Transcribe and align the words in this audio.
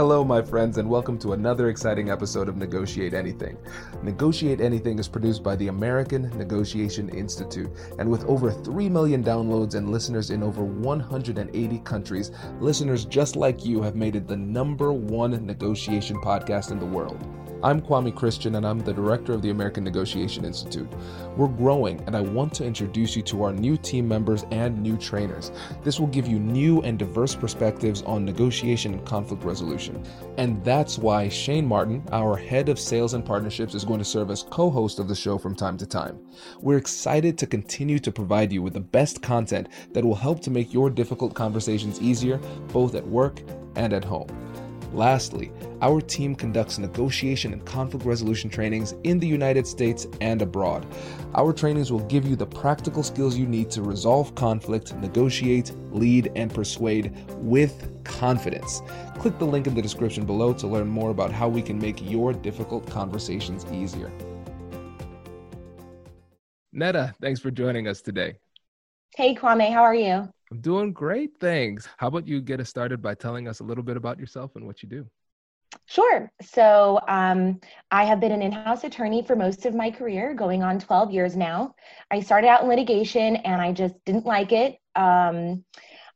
Hello, 0.00 0.24
my 0.24 0.40
friends, 0.40 0.78
and 0.78 0.88
welcome 0.88 1.18
to 1.18 1.34
another 1.34 1.68
exciting 1.68 2.08
episode 2.08 2.48
of 2.48 2.56
Negotiate 2.56 3.12
Anything. 3.12 3.58
Negotiate 4.02 4.58
Anything 4.58 4.98
is 4.98 5.08
produced 5.08 5.42
by 5.42 5.56
the 5.56 5.68
American 5.68 6.30
Negotiation 6.38 7.10
Institute, 7.10 7.68
and 7.98 8.10
with 8.10 8.24
over 8.24 8.50
3 8.50 8.88
million 8.88 9.22
downloads 9.22 9.74
and 9.74 9.90
listeners 9.90 10.30
in 10.30 10.42
over 10.42 10.64
180 10.64 11.78
countries, 11.80 12.30
listeners 12.60 13.04
just 13.04 13.36
like 13.36 13.66
you 13.66 13.82
have 13.82 13.94
made 13.94 14.16
it 14.16 14.26
the 14.26 14.38
number 14.38 14.90
one 14.90 15.44
negotiation 15.44 16.16
podcast 16.16 16.70
in 16.70 16.78
the 16.78 16.86
world. 16.86 17.22
I'm 17.62 17.82
Kwame 17.82 18.16
Christian, 18.16 18.54
and 18.54 18.66
I'm 18.66 18.78
the 18.78 18.94
director 18.94 19.34
of 19.34 19.42
the 19.42 19.50
American 19.50 19.84
Negotiation 19.84 20.46
Institute. 20.46 20.90
We're 21.36 21.48
growing, 21.48 22.00
and 22.06 22.16
I 22.16 22.22
want 22.22 22.54
to 22.54 22.64
introduce 22.64 23.14
you 23.14 23.20
to 23.24 23.44
our 23.44 23.52
new 23.52 23.76
team 23.76 24.08
members 24.08 24.46
and 24.50 24.82
new 24.82 24.96
trainers. 24.96 25.52
This 25.82 26.00
will 26.00 26.06
give 26.06 26.26
you 26.26 26.38
new 26.38 26.80
and 26.80 26.98
diverse 26.98 27.34
perspectives 27.34 28.00
on 28.02 28.24
negotiation 28.24 28.94
and 28.94 29.04
conflict 29.04 29.44
resolution. 29.44 29.89
And 30.36 30.64
that's 30.64 30.98
why 30.98 31.28
Shane 31.28 31.66
Martin, 31.66 32.02
our 32.12 32.36
head 32.36 32.68
of 32.68 32.78
sales 32.78 33.14
and 33.14 33.24
partnerships, 33.24 33.74
is 33.74 33.84
going 33.84 33.98
to 33.98 34.04
serve 34.04 34.30
as 34.30 34.42
co 34.42 34.70
host 34.70 34.98
of 34.98 35.08
the 35.08 35.14
show 35.14 35.38
from 35.38 35.54
time 35.54 35.76
to 35.78 35.86
time. 35.86 36.18
We're 36.60 36.78
excited 36.78 37.38
to 37.38 37.46
continue 37.46 37.98
to 37.98 38.12
provide 38.12 38.52
you 38.52 38.62
with 38.62 38.74
the 38.74 38.80
best 38.80 39.22
content 39.22 39.68
that 39.92 40.04
will 40.04 40.14
help 40.14 40.40
to 40.42 40.50
make 40.50 40.72
your 40.72 40.90
difficult 40.90 41.34
conversations 41.34 42.00
easier, 42.00 42.38
both 42.68 42.94
at 42.94 43.06
work 43.06 43.40
and 43.76 43.92
at 43.92 44.04
home. 44.04 44.28
Lastly, 44.92 45.52
our 45.82 46.00
team 46.00 46.34
conducts 46.34 46.78
negotiation 46.78 47.52
and 47.52 47.64
conflict 47.64 48.04
resolution 48.04 48.50
trainings 48.50 48.94
in 49.04 49.20
the 49.20 49.26
United 49.26 49.66
States 49.66 50.06
and 50.20 50.42
abroad. 50.42 50.86
Our 51.34 51.52
trainings 51.52 51.92
will 51.92 52.06
give 52.06 52.26
you 52.26 52.34
the 52.34 52.46
practical 52.46 53.02
skills 53.02 53.36
you 53.36 53.46
need 53.46 53.70
to 53.70 53.82
resolve 53.82 54.34
conflict, 54.34 54.94
negotiate, 54.96 55.72
lead, 55.92 56.32
and 56.34 56.52
persuade 56.52 57.14
with 57.36 58.04
confidence. 58.04 58.82
Click 59.18 59.38
the 59.38 59.44
link 59.44 59.66
in 59.66 59.74
the 59.74 59.82
description 59.82 60.26
below 60.26 60.52
to 60.54 60.66
learn 60.66 60.88
more 60.88 61.10
about 61.10 61.30
how 61.30 61.48
we 61.48 61.62
can 61.62 61.78
make 61.78 62.10
your 62.10 62.32
difficult 62.32 62.88
conversations 62.90 63.64
easier. 63.72 64.10
Netta, 66.72 67.14
thanks 67.20 67.40
for 67.40 67.50
joining 67.50 67.86
us 67.86 68.00
today. 68.00 68.34
Hey, 69.16 69.34
Kwame, 69.34 69.72
how 69.72 69.82
are 69.82 69.94
you? 69.94 70.32
I'm 70.50 70.60
doing 70.60 70.92
great, 70.92 71.38
thanks. 71.38 71.88
How 71.96 72.08
about 72.08 72.26
you 72.26 72.40
get 72.40 72.60
us 72.60 72.68
started 72.68 73.00
by 73.00 73.14
telling 73.14 73.46
us 73.46 73.60
a 73.60 73.64
little 73.64 73.84
bit 73.84 73.96
about 73.96 74.18
yourself 74.18 74.56
and 74.56 74.66
what 74.66 74.82
you 74.82 74.88
do? 74.88 75.06
Sure. 75.86 76.30
So, 76.42 77.00
um, 77.06 77.60
I 77.92 78.04
have 78.04 78.18
been 78.18 78.32
an 78.32 78.42
in 78.42 78.50
house 78.50 78.82
attorney 78.82 79.22
for 79.22 79.36
most 79.36 79.66
of 79.66 79.74
my 79.74 79.90
career, 79.90 80.34
going 80.34 80.64
on 80.64 80.80
12 80.80 81.12
years 81.12 81.36
now. 81.36 81.74
I 82.10 82.20
started 82.20 82.48
out 82.48 82.62
in 82.62 82.68
litigation 82.68 83.36
and 83.36 83.62
I 83.62 83.72
just 83.72 83.94
didn't 84.04 84.26
like 84.26 84.50
it. 84.50 84.78
Um, 84.96 85.64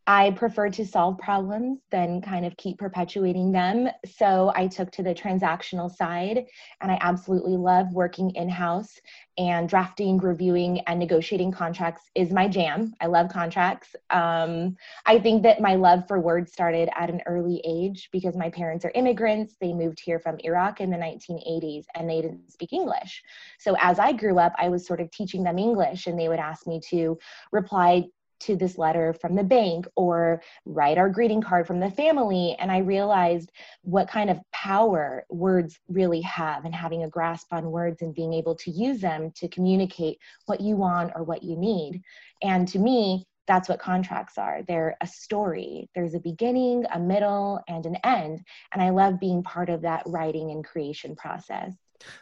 I 0.06 0.32
prefer 0.32 0.68
to 0.70 0.86
solve 0.86 1.16
problems 1.16 1.80
than 1.90 2.20
kind 2.20 2.44
of 2.44 2.54
keep 2.58 2.78
perpetuating 2.78 3.52
them. 3.52 3.88
So 4.04 4.52
I 4.54 4.66
took 4.66 4.90
to 4.92 5.02
the 5.02 5.14
transactional 5.14 5.90
side, 5.90 6.44
and 6.82 6.92
I 6.92 6.98
absolutely 7.00 7.56
love 7.56 7.90
working 7.90 8.30
in 8.32 8.50
house 8.50 9.00
and 9.38 9.66
drafting, 9.68 10.18
reviewing, 10.18 10.80
and 10.80 10.98
negotiating 10.98 11.52
contracts 11.52 12.10
is 12.14 12.30
my 12.30 12.48
jam. 12.48 12.92
I 13.00 13.06
love 13.06 13.30
contracts. 13.30 13.96
Um, 14.10 14.76
I 15.06 15.18
think 15.18 15.42
that 15.44 15.60
my 15.60 15.74
love 15.74 16.06
for 16.06 16.20
words 16.20 16.52
started 16.52 16.90
at 16.94 17.08
an 17.08 17.22
early 17.26 17.62
age 17.64 18.10
because 18.12 18.36
my 18.36 18.50
parents 18.50 18.84
are 18.84 18.92
immigrants. 18.94 19.56
They 19.58 19.72
moved 19.72 20.00
here 20.00 20.20
from 20.20 20.38
Iraq 20.40 20.80
in 20.82 20.90
the 20.90 20.98
1980s 20.98 21.84
and 21.94 22.08
they 22.08 22.20
didn't 22.20 22.52
speak 22.52 22.74
English. 22.74 23.22
So 23.58 23.74
as 23.80 23.98
I 23.98 24.12
grew 24.12 24.38
up, 24.38 24.52
I 24.58 24.68
was 24.68 24.86
sort 24.86 25.00
of 25.00 25.10
teaching 25.10 25.42
them 25.42 25.58
English, 25.58 26.06
and 26.06 26.18
they 26.18 26.28
would 26.28 26.38
ask 26.38 26.66
me 26.66 26.80
to 26.90 27.18
reply 27.52 28.04
to 28.40 28.56
this 28.56 28.78
letter 28.78 29.12
from 29.12 29.34
the 29.34 29.44
bank 29.44 29.86
or 29.96 30.42
write 30.64 30.98
our 30.98 31.08
greeting 31.08 31.40
card 31.40 31.66
from 31.66 31.80
the 31.80 31.90
family. 31.90 32.56
And 32.58 32.70
I 32.70 32.78
realized 32.78 33.50
what 33.82 34.08
kind 34.08 34.30
of 34.30 34.40
power 34.52 35.24
words 35.28 35.78
really 35.88 36.20
have 36.22 36.64
and 36.64 36.74
having 36.74 37.04
a 37.04 37.08
grasp 37.08 37.52
on 37.52 37.70
words 37.70 38.02
and 38.02 38.14
being 38.14 38.32
able 38.32 38.54
to 38.56 38.70
use 38.70 39.00
them 39.00 39.30
to 39.36 39.48
communicate 39.48 40.18
what 40.46 40.60
you 40.60 40.76
want 40.76 41.12
or 41.14 41.22
what 41.22 41.42
you 41.42 41.56
need. 41.56 42.02
And 42.42 42.66
to 42.68 42.78
me, 42.78 43.26
that's 43.46 43.68
what 43.68 43.78
contracts 43.78 44.38
are. 44.38 44.62
They're 44.66 44.96
a 45.00 45.06
story. 45.06 45.88
There's 45.94 46.14
a 46.14 46.20
beginning, 46.20 46.86
a 46.92 46.98
middle, 46.98 47.60
and 47.68 47.84
an 47.84 47.96
end. 47.96 48.42
And 48.72 48.82
I 48.82 48.90
love 48.90 49.20
being 49.20 49.42
part 49.42 49.68
of 49.68 49.82
that 49.82 50.02
writing 50.06 50.50
and 50.50 50.64
creation 50.64 51.14
process. 51.14 51.74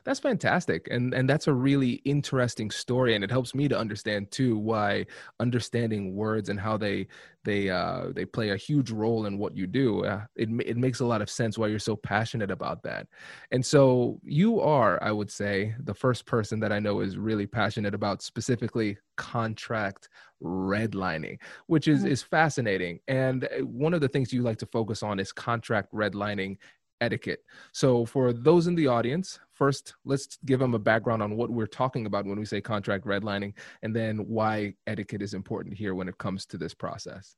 That's 0.04 0.20
fantastic. 0.20 0.88
And 0.90 1.14
and 1.14 1.28
that's 1.28 1.46
a 1.46 1.52
really 1.52 1.94
interesting 2.04 2.70
story 2.70 3.14
and 3.14 3.24
it 3.24 3.30
helps 3.30 3.54
me 3.54 3.68
to 3.68 3.78
understand 3.78 4.30
too 4.30 4.56
why 4.56 5.06
understanding 5.40 6.14
words 6.14 6.48
and 6.48 6.58
how 6.58 6.76
they 6.76 7.06
they 7.44 7.70
uh 7.70 8.06
they 8.14 8.24
play 8.24 8.50
a 8.50 8.56
huge 8.56 8.90
role 8.90 9.26
in 9.26 9.38
what 9.38 9.56
you 9.56 9.66
do. 9.66 10.04
Uh, 10.04 10.22
it 10.36 10.48
it 10.64 10.76
makes 10.76 11.00
a 11.00 11.04
lot 11.06 11.22
of 11.22 11.30
sense 11.30 11.58
why 11.58 11.66
you're 11.66 11.78
so 11.78 11.96
passionate 11.96 12.50
about 12.50 12.82
that. 12.84 13.06
And 13.50 13.64
so 13.64 14.20
you 14.24 14.60
are, 14.60 15.02
I 15.02 15.12
would 15.12 15.30
say, 15.30 15.74
the 15.80 15.94
first 15.94 16.26
person 16.26 16.60
that 16.60 16.72
I 16.72 16.78
know 16.78 17.00
is 17.00 17.18
really 17.18 17.46
passionate 17.46 17.94
about 17.94 18.22
specifically 18.22 18.98
contract 19.16 20.08
redlining, 20.42 21.38
which 21.66 21.88
is 21.88 22.00
mm-hmm. 22.00 22.12
is 22.12 22.22
fascinating. 22.22 23.00
And 23.08 23.44
uh, 23.44 23.64
one 23.64 23.94
of 23.94 24.00
the 24.00 24.08
things 24.08 24.32
you 24.32 24.42
like 24.42 24.58
to 24.58 24.66
focus 24.66 25.02
on 25.02 25.18
is 25.20 25.32
contract 25.32 25.92
redlining 25.92 26.58
etiquette. 27.02 27.40
So, 27.72 28.06
for 28.06 28.32
those 28.32 28.66
in 28.66 28.74
the 28.74 28.86
audience, 28.86 29.40
first, 29.52 29.94
let's 30.04 30.38
give 30.46 30.60
them 30.60 30.74
a 30.74 30.78
background 30.78 31.22
on 31.22 31.36
what 31.36 31.50
we're 31.50 31.66
talking 31.66 32.06
about 32.06 32.24
when 32.24 32.38
we 32.38 32.46
say 32.46 32.60
contract 32.60 33.04
redlining, 33.04 33.52
and 33.82 33.94
then 33.94 34.18
why 34.18 34.74
etiquette 34.86 35.20
is 35.20 35.34
important 35.34 35.76
here 35.76 35.94
when 35.94 36.08
it 36.08 36.16
comes 36.18 36.46
to 36.46 36.56
this 36.56 36.72
process. 36.72 37.36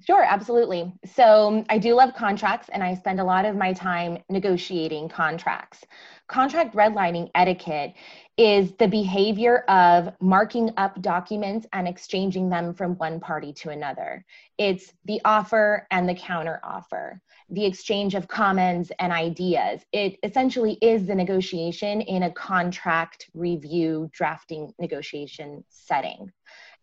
Sure, 0.00 0.24
absolutely. 0.24 0.92
So 1.14 1.48
um, 1.48 1.64
I 1.70 1.78
do 1.78 1.94
love 1.94 2.14
contracts 2.14 2.68
and 2.70 2.82
I 2.82 2.94
spend 2.94 3.20
a 3.20 3.24
lot 3.24 3.44
of 3.46 3.56
my 3.56 3.72
time 3.72 4.18
negotiating 4.28 5.08
contracts. 5.08 5.82
Contract 6.26 6.74
redlining 6.74 7.30
etiquette 7.34 7.94
is 8.36 8.72
the 8.72 8.88
behavior 8.88 9.58
of 9.68 10.12
marking 10.20 10.70
up 10.76 11.00
documents 11.00 11.66
and 11.72 11.86
exchanging 11.86 12.50
them 12.50 12.74
from 12.74 12.96
one 12.98 13.20
party 13.20 13.52
to 13.52 13.70
another. 13.70 14.24
It's 14.58 14.92
the 15.04 15.20
offer 15.24 15.86
and 15.90 16.08
the 16.08 16.14
counter 16.14 16.60
offer, 16.64 17.20
the 17.48 17.64
exchange 17.64 18.14
of 18.14 18.26
comments 18.28 18.90
and 18.98 19.12
ideas. 19.12 19.82
It 19.92 20.18
essentially 20.22 20.76
is 20.82 21.06
the 21.06 21.14
negotiation 21.14 22.00
in 22.00 22.24
a 22.24 22.32
contract 22.32 23.30
review 23.32 24.10
drafting 24.12 24.72
negotiation 24.78 25.64
setting. 25.68 26.30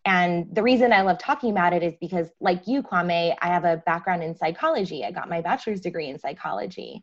And 0.04 0.46
the 0.52 0.62
reason 0.62 0.92
I 0.92 1.02
love 1.02 1.18
talking 1.18 1.50
about 1.50 1.72
it 1.72 1.82
is 1.82 1.94
because, 2.00 2.28
like 2.40 2.66
you, 2.66 2.82
Kwame, 2.82 3.34
I 3.40 3.46
have 3.46 3.64
a 3.64 3.82
background 3.86 4.22
in 4.22 4.36
psychology. 4.36 5.04
I 5.04 5.12
got 5.12 5.28
my 5.28 5.40
bachelor's 5.40 5.80
degree 5.80 6.08
in 6.08 6.18
psychology. 6.18 7.02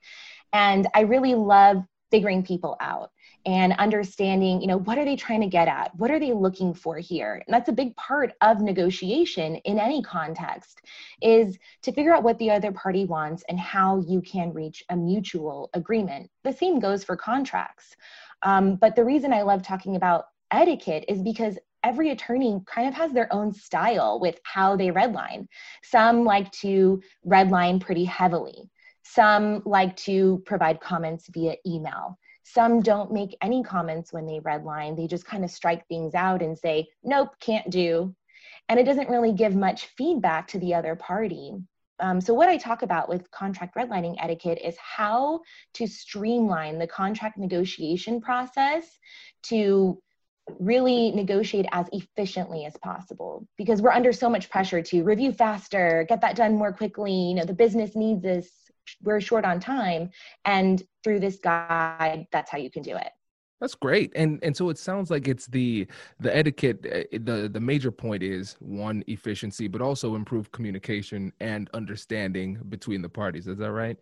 And 0.51 0.87
I 0.93 1.01
really 1.01 1.35
love 1.35 1.83
figuring 2.11 2.43
people 2.43 2.75
out 2.79 3.11
and 3.45 3.73
understanding, 3.73 4.61
you 4.61 4.67
know, 4.67 4.79
what 4.79 4.97
are 4.97 5.05
they 5.05 5.15
trying 5.15 5.41
to 5.41 5.47
get 5.47 5.67
at? 5.67 5.95
What 5.95 6.11
are 6.11 6.19
they 6.19 6.33
looking 6.33 6.73
for 6.73 6.97
here? 6.97 7.41
And 7.45 7.53
that's 7.53 7.69
a 7.69 7.73
big 7.73 7.95
part 7.95 8.33
of 8.41 8.61
negotiation 8.61 9.55
in 9.57 9.79
any 9.79 10.01
context 10.01 10.81
is 11.21 11.57
to 11.83 11.91
figure 11.91 12.13
out 12.13 12.23
what 12.23 12.37
the 12.39 12.51
other 12.51 12.71
party 12.71 13.05
wants 13.05 13.43
and 13.47 13.59
how 13.59 14.03
you 14.07 14.21
can 14.21 14.51
reach 14.53 14.83
a 14.89 14.95
mutual 14.95 15.69
agreement. 15.73 16.29
The 16.43 16.51
same 16.51 16.79
goes 16.79 17.03
for 17.03 17.15
contracts. 17.15 17.95
Um, 18.41 18.75
but 18.75 18.95
the 18.95 19.05
reason 19.05 19.31
I 19.31 19.43
love 19.43 19.63
talking 19.63 19.95
about 19.95 20.25
etiquette 20.51 21.05
is 21.07 21.21
because 21.21 21.57
every 21.83 22.09
attorney 22.11 22.59
kind 22.65 22.87
of 22.87 22.93
has 22.93 23.11
their 23.11 23.31
own 23.33 23.53
style 23.53 24.19
with 24.19 24.39
how 24.43 24.75
they 24.75 24.89
redline. 24.89 25.47
Some 25.83 26.23
like 26.25 26.51
to 26.53 27.01
redline 27.25 27.81
pretty 27.81 28.05
heavily. 28.05 28.69
Some 29.03 29.63
like 29.65 29.95
to 29.97 30.41
provide 30.45 30.81
comments 30.81 31.27
via 31.33 31.55
email. 31.65 32.17
Some 32.43 32.81
don't 32.81 33.11
make 33.11 33.37
any 33.41 33.63
comments 33.63 34.11
when 34.11 34.25
they 34.25 34.39
redline. 34.39 34.95
They 34.95 35.07
just 35.07 35.25
kind 35.25 35.43
of 35.43 35.51
strike 35.51 35.87
things 35.87 36.15
out 36.15 36.41
and 36.41 36.57
say, 36.57 36.87
nope, 37.03 37.29
can't 37.39 37.69
do. 37.69 38.15
And 38.69 38.79
it 38.79 38.85
doesn't 38.85 39.09
really 39.09 39.33
give 39.33 39.55
much 39.55 39.87
feedback 39.97 40.47
to 40.49 40.59
the 40.59 40.73
other 40.73 40.95
party. 40.95 41.53
Um, 41.99 42.21
so, 42.21 42.33
what 42.33 42.49
I 42.49 42.57
talk 42.57 42.81
about 42.81 43.09
with 43.09 43.29
contract 43.31 43.75
redlining 43.75 44.15
etiquette 44.19 44.59
is 44.63 44.77
how 44.77 45.41
to 45.73 45.85
streamline 45.85 46.79
the 46.79 46.87
contract 46.87 47.37
negotiation 47.37 48.21
process 48.21 48.85
to 49.43 50.01
really 50.59 51.11
negotiate 51.11 51.65
as 51.71 51.87
efficiently 51.91 52.65
as 52.65 52.75
possible 52.77 53.47
because 53.57 53.81
we're 53.81 53.91
under 53.91 54.11
so 54.11 54.29
much 54.29 54.49
pressure 54.49 54.81
to 54.81 55.03
review 55.03 55.31
faster, 55.31 56.05
get 56.07 56.21
that 56.21 56.35
done 56.35 56.55
more 56.55 56.71
quickly. 56.71 57.13
You 57.13 57.35
know, 57.35 57.45
the 57.45 57.53
business 57.53 57.95
needs 57.95 58.21
this, 58.21 58.49
we're 59.01 59.21
short 59.21 59.45
on 59.45 59.59
time. 59.59 60.09
And 60.45 60.81
through 61.03 61.19
this 61.19 61.39
guide, 61.39 62.27
that's 62.31 62.49
how 62.49 62.57
you 62.57 62.71
can 62.71 62.83
do 62.83 62.95
it. 62.95 63.11
That's 63.61 63.75
great. 63.75 64.13
And 64.15 64.39
and 64.41 64.55
so 64.55 64.69
it 64.69 64.77
sounds 64.77 65.11
like 65.11 65.27
it's 65.27 65.45
the 65.47 65.85
the 66.19 66.35
etiquette 66.35 66.85
eh, 66.89 67.03
the 67.11 67.49
the 67.51 67.59
major 67.59 67.91
point 67.91 68.23
is 68.23 68.55
one 68.59 69.03
efficiency 69.07 69.67
but 69.67 69.81
also 69.81 70.15
improved 70.15 70.51
communication 70.53 71.33
and 71.41 71.69
understanding 71.73 72.59
between 72.69 73.01
the 73.01 73.09
parties. 73.09 73.47
Is 73.47 73.57
that 73.57 73.71
right? 73.71 73.97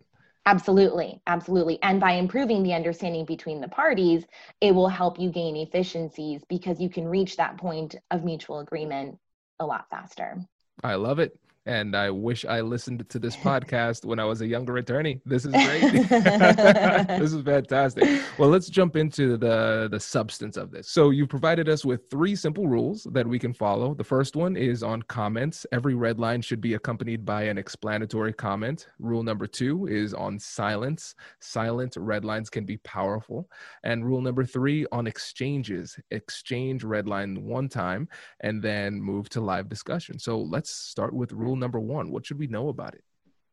Absolutely, 0.48 1.20
absolutely. 1.26 1.78
And 1.82 2.00
by 2.00 2.12
improving 2.12 2.62
the 2.62 2.72
understanding 2.72 3.26
between 3.26 3.60
the 3.60 3.68
parties, 3.68 4.24
it 4.62 4.74
will 4.74 4.88
help 4.88 5.20
you 5.20 5.30
gain 5.30 5.56
efficiencies 5.56 6.42
because 6.48 6.80
you 6.80 6.88
can 6.88 7.06
reach 7.06 7.36
that 7.36 7.58
point 7.58 7.96
of 8.10 8.24
mutual 8.24 8.60
agreement 8.60 9.18
a 9.60 9.66
lot 9.66 9.90
faster. 9.90 10.38
I 10.82 10.94
love 10.94 11.18
it 11.18 11.38
and 11.68 11.94
I 11.94 12.08
wish 12.08 12.46
I 12.46 12.62
listened 12.62 13.06
to 13.10 13.18
this 13.18 13.36
podcast 13.36 14.06
when 14.06 14.18
I 14.18 14.24
was 14.24 14.40
a 14.40 14.46
younger 14.46 14.78
attorney. 14.78 15.20
This 15.26 15.44
is 15.44 15.52
great. 15.52 16.08
this 16.08 17.32
is 17.34 17.42
fantastic. 17.42 18.22
Well, 18.38 18.48
let's 18.48 18.70
jump 18.70 18.96
into 18.96 19.36
the 19.36 19.88
the 19.90 20.00
substance 20.00 20.56
of 20.56 20.70
this. 20.70 20.88
So 20.88 21.10
you 21.10 21.26
provided 21.26 21.68
us 21.68 21.84
with 21.84 22.08
three 22.10 22.34
simple 22.34 22.66
rules 22.66 23.06
that 23.12 23.26
we 23.26 23.38
can 23.38 23.52
follow. 23.52 23.94
The 23.94 24.02
first 24.02 24.34
one 24.34 24.56
is 24.56 24.82
on 24.82 25.02
comments. 25.02 25.66
Every 25.70 25.94
red 25.94 26.18
line 26.18 26.40
should 26.40 26.62
be 26.62 26.72
accompanied 26.72 27.26
by 27.26 27.42
an 27.42 27.58
explanatory 27.58 28.32
comment. 28.32 28.86
Rule 28.98 29.22
number 29.22 29.46
2 29.46 29.88
is 29.88 30.14
on 30.14 30.38
silence. 30.38 31.14
Silent 31.40 31.96
red 31.98 32.24
lines 32.24 32.48
can 32.48 32.64
be 32.64 32.78
powerful. 32.78 33.50
And 33.84 34.06
rule 34.06 34.22
number 34.22 34.44
3 34.46 34.86
on 34.90 35.06
exchanges. 35.06 35.98
Exchange 36.12 36.82
red 36.82 37.06
line 37.06 37.44
one 37.44 37.68
time 37.68 38.08
and 38.40 38.62
then 38.62 39.02
move 39.02 39.28
to 39.30 39.42
live 39.42 39.68
discussion. 39.68 40.18
So 40.18 40.38
let's 40.40 40.70
start 40.70 41.12
with 41.12 41.32
rule 41.32 41.57
number 41.58 41.80
one? 41.80 42.10
What 42.10 42.26
should 42.26 42.38
we 42.38 42.46
know 42.46 42.68
about 42.68 42.94
it? 42.94 43.02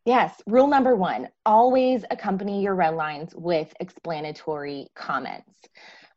Yes, 0.06 0.40
rule 0.46 0.68
number 0.68 0.96
one 0.96 1.30
always 1.46 2.06
accompany 2.12 2.62
your 2.62 2.76
red 2.76 2.94
lines 2.96 3.34
with 3.36 3.74
explanatory 3.80 4.88
comments. 4.96 5.50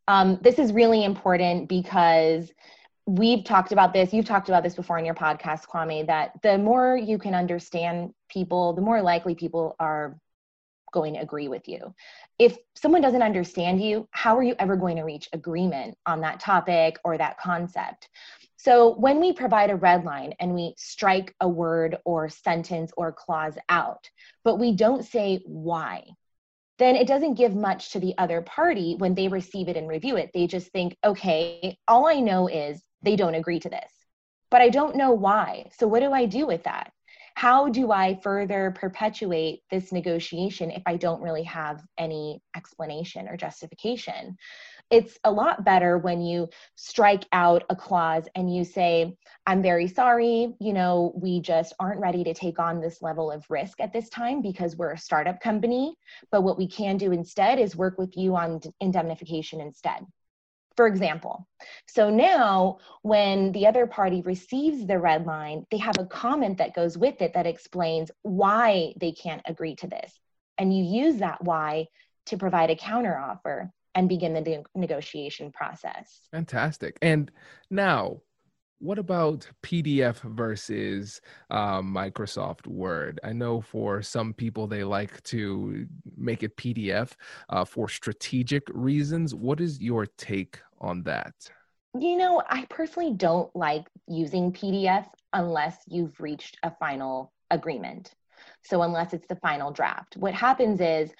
Um, 0.07 0.39
this 0.43 0.59
is 0.59 0.73
really 0.73 1.05
important 1.05 1.69
because 1.69 2.53
we've 3.07 3.45
talked 3.45 3.73
about 3.73 3.95
this, 3.95 4.13
you've 4.13 4.27
talked 4.27 4.51
about 4.51 4.63
this 4.63 4.75
before 4.75 4.99
in 4.99 5.07
your 5.07 5.15
podcast, 5.15 5.67
Kwame, 5.67 6.07
that 6.07 6.33
the 6.43 6.59
more 6.59 6.97
you 6.97 7.17
can 7.19 7.35
understand 7.35 8.13
people, 8.29 8.75
the 8.75 8.83
more 8.83 9.01
likely 9.01 9.35
people 9.35 9.75
are 9.81 10.19
going 10.93 11.15
to 11.15 11.21
agree 11.21 11.49
with 11.49 11.69
you. 11.69 11.95
If 12.39 12.57
someone 12.75 13.03
doesn't 13.03 13.23
understand 13.23 13.83
you, 13.83 14.09
how 14.11 14.37
are 14.37 14.43
you 14.43 14.55
ever 14.59 14.77
going 14.77 14.97
to 14.97 15.03
reach 15.03 15.29
agreement 15.33 15.97
on 16.07 16.21
that 16.21 16.41
topic 16.41 16.99
or 17.05 17.17
that 17.17 17.39
concept? 17.39 18.09
So 18.59 18.97
when 18.97 19.21
we 19.21 19.33
provide 19.33 19.71
a 19.71 19.77
red 19.77 20.05
line 20.05 20.35
and 20.41 20.53
we 20.53 20.75
strike 20.77 21.33
a 21.41 21.49
word 21.49 21.97
or 22.05 22.29
sentence 22.29 22.91
or 22.97 23.13
clause 23.13 23.57
out, 23.69 24.11
but 24.43 24.57
we 24.57 24.75
don't 24.75 25.05
say 25.05 25.41
why, 25.47 26.03
then 26.79 26.97
it 26.97 27.07
doesn't 27.07 27.35
give 27.35 27.55
much 27.55 27.93
to 27.93 28.01
the 28.01 28.15
other 28.19 28.43
party 28.43 28.97
when 28.99 29.15
they 29.15 29.29
receive 29.29 29.69
it 29.69 29.77
and 29.77 29.89
review 29.89 30.17
it. 30.17 30.31
They 30.35 30.49
just 30.49 30.73
think, 30.73 30.97
okay, 31.05 31.79
all 31.87 32.09
I 32.09 32.19
know 32.19 32.49
is 32.49 32.83
they 33.03 33.15
don't 33.15 33.37
agree 33.37 33.61
to 33.61 33.69
this, 33.69 33.93
but 34.51 34.61
I 34.61 34.71
don't 34.71 34.97
know 34.97 35.13
why. 35.13 35.71
So 35.79 35.87
what 35.87 36.01
do 36.01 36.13
I 36.13 36.27
do 36.27 36.45
with 36.45 36.65
that? 36.65 36.91
How 37.37 37.69
do 37.69 37.93
I 37.93 38.19
further 38.25 38.75
perpetuate 38.77 39.61
this 39.71 39.93
negotiation 39.93 40.73
if 40.73 40.83
I 40.85 40.97
don't 40.97 41.23
really 41.23 41.45
have 41.45 41.81
any 41.97 42.43
explanation 42.57 43.29
or 43.29 43.37
justification? 43.37 44.37
It's 44.91 45.19
a 45.25 45.31
lot 45.31 45.65
better 45.65 45.99
when 45.99 46.23
you 46.23 46.49
strike 46.75 47.27
out 47.33 47.65
a 47.69 47.77
clause 47.77 48.27
and 48.35 48.55
you 48.55 48.65
say, 48.65 49.15
I'm 49.47 49.63
very 49.63 49.87
sorry, 49.87 50.55
you 50.61 50.73
know, 50.73 51.13
we 51.15 51.41
just 51.41 51.75
aren't 51.79 52.01
ready 52.01 52.25
to 52.25 52.35
take 52.35 52.59
on 52.59 52.81
this 52.81 53.03
level 53.03 53.31
of 53.31 53.45
risk 53.51 53.81
at 53.81 53.93
this 53.93 54.09
time 54.09 54.41
because 54.41 54.77
we're 54.77 54.93
a 54.93 54.99
startup 54.99 55.41
company. 55.41 55.95
But 56.31 56.43
what 56.43 56.59
we 56.59 56.69
can 56.69 56.97
do 56.97 57.13
instead 57.13 57.59
is 57.59 57.77
work 57.77 57.99
with 57.99 58.17
you 58.17 58.37
on 58.37 58.61
indemnification 58.81 59.61
instead. 59.61 60.07
For 60.77 60.87
example, 60.87 61.47
so 61.89 62.09
now 62.09 62.79
when 63.03 63.53
the 63.53 63.67
other 63.67 63.87
party 63.87 64.23
receives 64.23 64.87
the 64.87 64.99
red 64.99 65.27
line, 65.27 65.67
they 65.71 65.79
have 65.79 65.99
a 65.99 66.07
comment 66.07 66.59
that 66.59 66.75
goes 66.75 66.97
with 66.97 67.21
it 67.21 67.35
that 67.35 67.47
explains 67.47 68.13
why 68.23 68.95
they 69.01 69.13
can't 69.13 69.43
agree 69.45 69.75
to 69.77 69.89
this. 69.89 70.19
And 70.57 70.73
you 70.73 70.85
use 70.85 71.17
that 71.17 71.43
why 71.43 71.89
to 72.27 72.39
provide 72.39 72.71
a 72.71 72.77
counteroffer 72.77 73.71
and 73.99 74.09
begin 74.09 74.33
the 74.33 74.41
de- 74.41 74.63
negotiation 74.77 75.51
process. 75.51 76.21
Fantastic. 76.31 76.97
And 77.03 77.33
now, 77.69 78.21
what 78.79 78.97
about 78.97 79.45
PDF 79.65 80.21
versus 80.21 81.21
um, 81.51 81.93
Microsoft 81.93 82.69
Word? 82.69 83.19
I 83.25 83.33
know 83.33 83.61
for 83.61 84.01
some 84.03 84.33
people 84.33 84.69
they 84.69 84.85
like 84.85 85.21
to 85.25 85.85
make 86.17 86.45
it 86.45 86.57
PDF 86.57 87.15
uh, 87.49 87.65
for 87.65 87.89
strategic 87.89 88.63
reasons. 88.73 89.35
What 89.35 89.61
is 89.61 89.81
your 89.81 90.07
take 90.07 90.61
on 90.81 91.03
that? 91.03 91.35
You 91.99 92.19
know, 92.19 92.41
I 92.49 92.67
personally 92.71 93.15
don't 93.15 93.55
like 93.57 93.89
using 94.07 94.53
PDF 94.53 95.07
unless 95.33 95.77
you've 95.89 96.21
reached 96.21 96.57
a 96.63 96.71
final 96.71 97.33
agreement. 97.51 98.15
So, 98.63 98.83
unless 98.83 99.13
it's 99.13 99.27
the 99.27 99.37
final 99.37 99.73
draft, 99.73 100.17
what 100.17 100.35
happens 100.35 100.81
is 100.81 101.11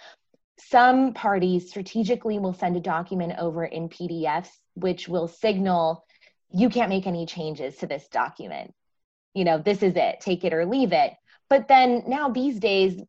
some 0.61 1.15
parties 1.15 1.69
strategically 1.69 2.39
will 2.39 2.53
send 2.53 2.77
a 2.77 2.81
document 2.81 3.35
over 3.39 3.65
in 3.65 3.89
PDFs, 3.89 4.51
which 4.75 5.09
will 5.09 5.29
signal 5.29 6.05
you 6.51 6.69
can't 6.69 6.89
make 6.89 7.07
any 7.07 7.27
changes 7.27 7.77
to 7.77 7.87
this 7.87 8.09
document. 8.09 8.75
You 9.35 9.45
know, 9.45 9.59
this 9.59 9.83
is 9.83 9.95
it, 9.97 10.21
take 10.21 10.45
it 10.45 10.55
or 10.55 10.65
leave 10.65 10.93
it. 10.93 11.13
But 11.51 11.69
then 11.69 12.05
now 12.07 12.29
these 12.31 12.59
days, 12.59 13.01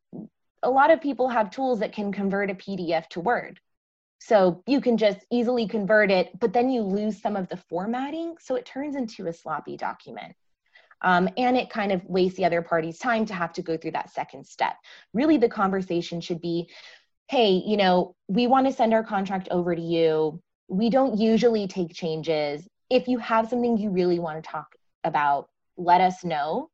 a 0.62 0.70
lot 0.70 0.90
of 0.90 1.00
people 1.00 1.28
have 1.28 1.50
tools 1.50 1.80
that 1.80 1.92
can 1.92 2.12
convert 2.12 2.50
a 2.50 2.54
PDF 2.54 3.06
to 3.08 3.20
Word. 3.20 3.58
So 4.18 4.62
you 4.66 4.82
can 4.82 4.98
just 4.98 5.20
easily 5.30 5.66
convert 5.66 6.10
it, 6.10 6.38
but 6.38 6.52
then 6.52 6.68
you 6.68 6.82
lose 6.82 7.20
some 7.20 7.36
of 7.36 7.48
the 7.48 7.56
formatting. 7.56 8.36
So 8.38 8.54
it 8.54 8.66
turns 8.66 8.94
into 8.94 9.26
a 9.26 9.32
sloppy 9.32 9.78
document. 9.78 10.34
Um, 11.02 11.30
and 11.38 11.56
it 11.56 11.70
kind 11.70 11.92
of 11.92 12.04
wastes 12.04 12.36
the 12.36 12.44
other 12.44 12.60
party's 12.60 12.98
time 12.98 13.24
to 13.26 13.34
have 13.34 13.54
to 13.54 13.62
go 13.62 13.78
through 13.78 13.92
that 13.92 14.12
second 14.12 14.46
step. 14.46 14.76
Really, 15.14 15.38
the 15.38 15.48
conversation 15.48 16.20
should 16.20 16.42
be 16.42 16.68
hey, 17.30 17.62
you 17.64 17.76
know, 17.76 18.16
we 18.26 18.48
want 18.48 18.66
to 18.66 18.72
send 18.72 18.92
our 18.92 19.04
contract 19.04 19.46
over 19.52 19.72
to 19.72 19.80
you. 19.80 20.42
We 20.66 20.90
don't 20.90 21.16
usually 21.16 21.68
take 21.68 21.94
changes. 21.94 22.66
If 22.90 23.06
you 23.06 23.18
have 23.18 23.48
something 23.48 23.78
you 23.78 23.90
really 23.90 24.18
want 24.18 24.42
to 24.42 24.50
talk 24.50 24.74
about, 25.04 25.48
let 25.76 26.00
us 26.00 26.24
know. 26.24 26.70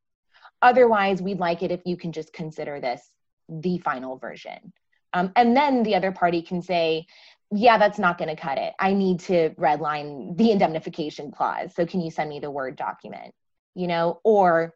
Otherwise, 0.62 1.20
we'd 1.20 1.40
like 1.40 1.62
it 1.62 1.72
if 1.72 1.82
you 1.84 1.98
can 1.98 2.10
just 2.10 2.32
consider 2.32 2.80
this 2.80 3.02
the 3.50 3.76
final 3.78 4.16
version. 4.16 4.72
Um, 5.12 5.30
and 5.36 5.54
then 5.54 5.82
the 5.82 5.94
other 5.94 6.10
party 6.10 6.40
can 6.40 6.62
say, 6.62 7.04
yeah, 7.52 7.76
that's 7.76 7.98
not 7.98 8.16
going 8.16 8.34
to 8.34 8.40
cut 8.40 8.56
it. 8.56 8.72
I 8.80 8.94
need 8.94 9.20
to 9.20 9.50
redline 9.50 10.38
the 10.38 10.52
indemnification 10.52 11.32
clause. 11.32 11.74
So 11.74 11.84
can 11.84 12.00
you 12.00 12.10
send 12.10 12.30
me 12.30 12.40
the 12.40 12.50
Word 12.50 12.76
document? 12.76 13.34
You 13.74 13.88
know, 13.88 14.20
or 14.24 14.72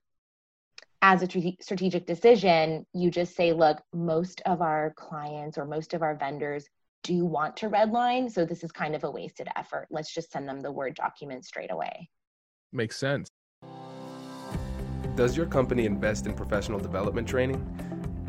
as 1.03 1.23
a 1.23 1.27
strategic 1.61 2.07
decision, 2.07 2.85
you 2.93 3.11
just 3.11 3.35
say, 3.35 3.53
look, 3.53 3.81
most 3.95 4.43
of 4.45 4.61
our 4.61 4.93
clients 4.97 5.57
or 5.57 5.65
most 5.65 5.95
of 5.95 6.03
our 6.03 6.15
vendors 6.15 6.67
do 7.03 7.25
want 7.25 7.57
to 7.57 7.71
redline. 7.71 8.31
So 8.31 8.45
this 8.45 8.63
is 8.63 8.71
kind 8.71 8.95
of 8.95 9.05
a 9.05 9.11
wasted 9.11 9.49
effort. 9.57 9.87
Let's 9.91 10.13
just 10.13 10.31
send 10.31 10.47
them 10.47 10.61
the 10.61 10.71
Word 10.71 10.95
document 10.95 11.47
straight 11.47 11.71
away. 11.71 12.11
Makes 12.73 12.99
sense. 12.99 13.29
Does 15.17 15.37
your 15.37 15.47
company 15.47 15.87
invest 15.87 16.27
in 16.27 16.35
professional 16.35 16.79
development 16.79 17.27
training? 17.27 18.00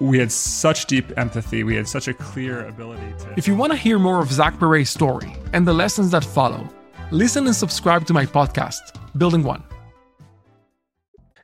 we 0.00 0.18
had 0.18 0.30
such 0.30 0.86
deep 0.86 1.16
empathy. 1.16 1.64
We 1.64 1.74
had 1.74 1.88
such 1.88 2.08
a 2.08 2.14
clear 2.14 2.66
ability 2.66 3.14
to. 3.20 3.34
If 3.36 3.48
you 3.48 3.56
want 3.56 3.72
to 3.72 3.78
hear 3.78 3.98
more 3.98 4.20
of 4.20 4.30
Zach 4.30 4.58
Perret's 4.58 4.90
story 4.90 5.34
and 5.52 5.66
the 5.66 5.72
lessons 5.72 6.10
that 6.10 6.24
follow, 6.24 6.68
listen 7.10 7.46
and 7.46 7.56
subscribe 7.56 8.06
to 8.06 8.12
my 8.12 8.26
podcast, 8.26 8.98
Building 9.16 9.42
One. 9.42 9.62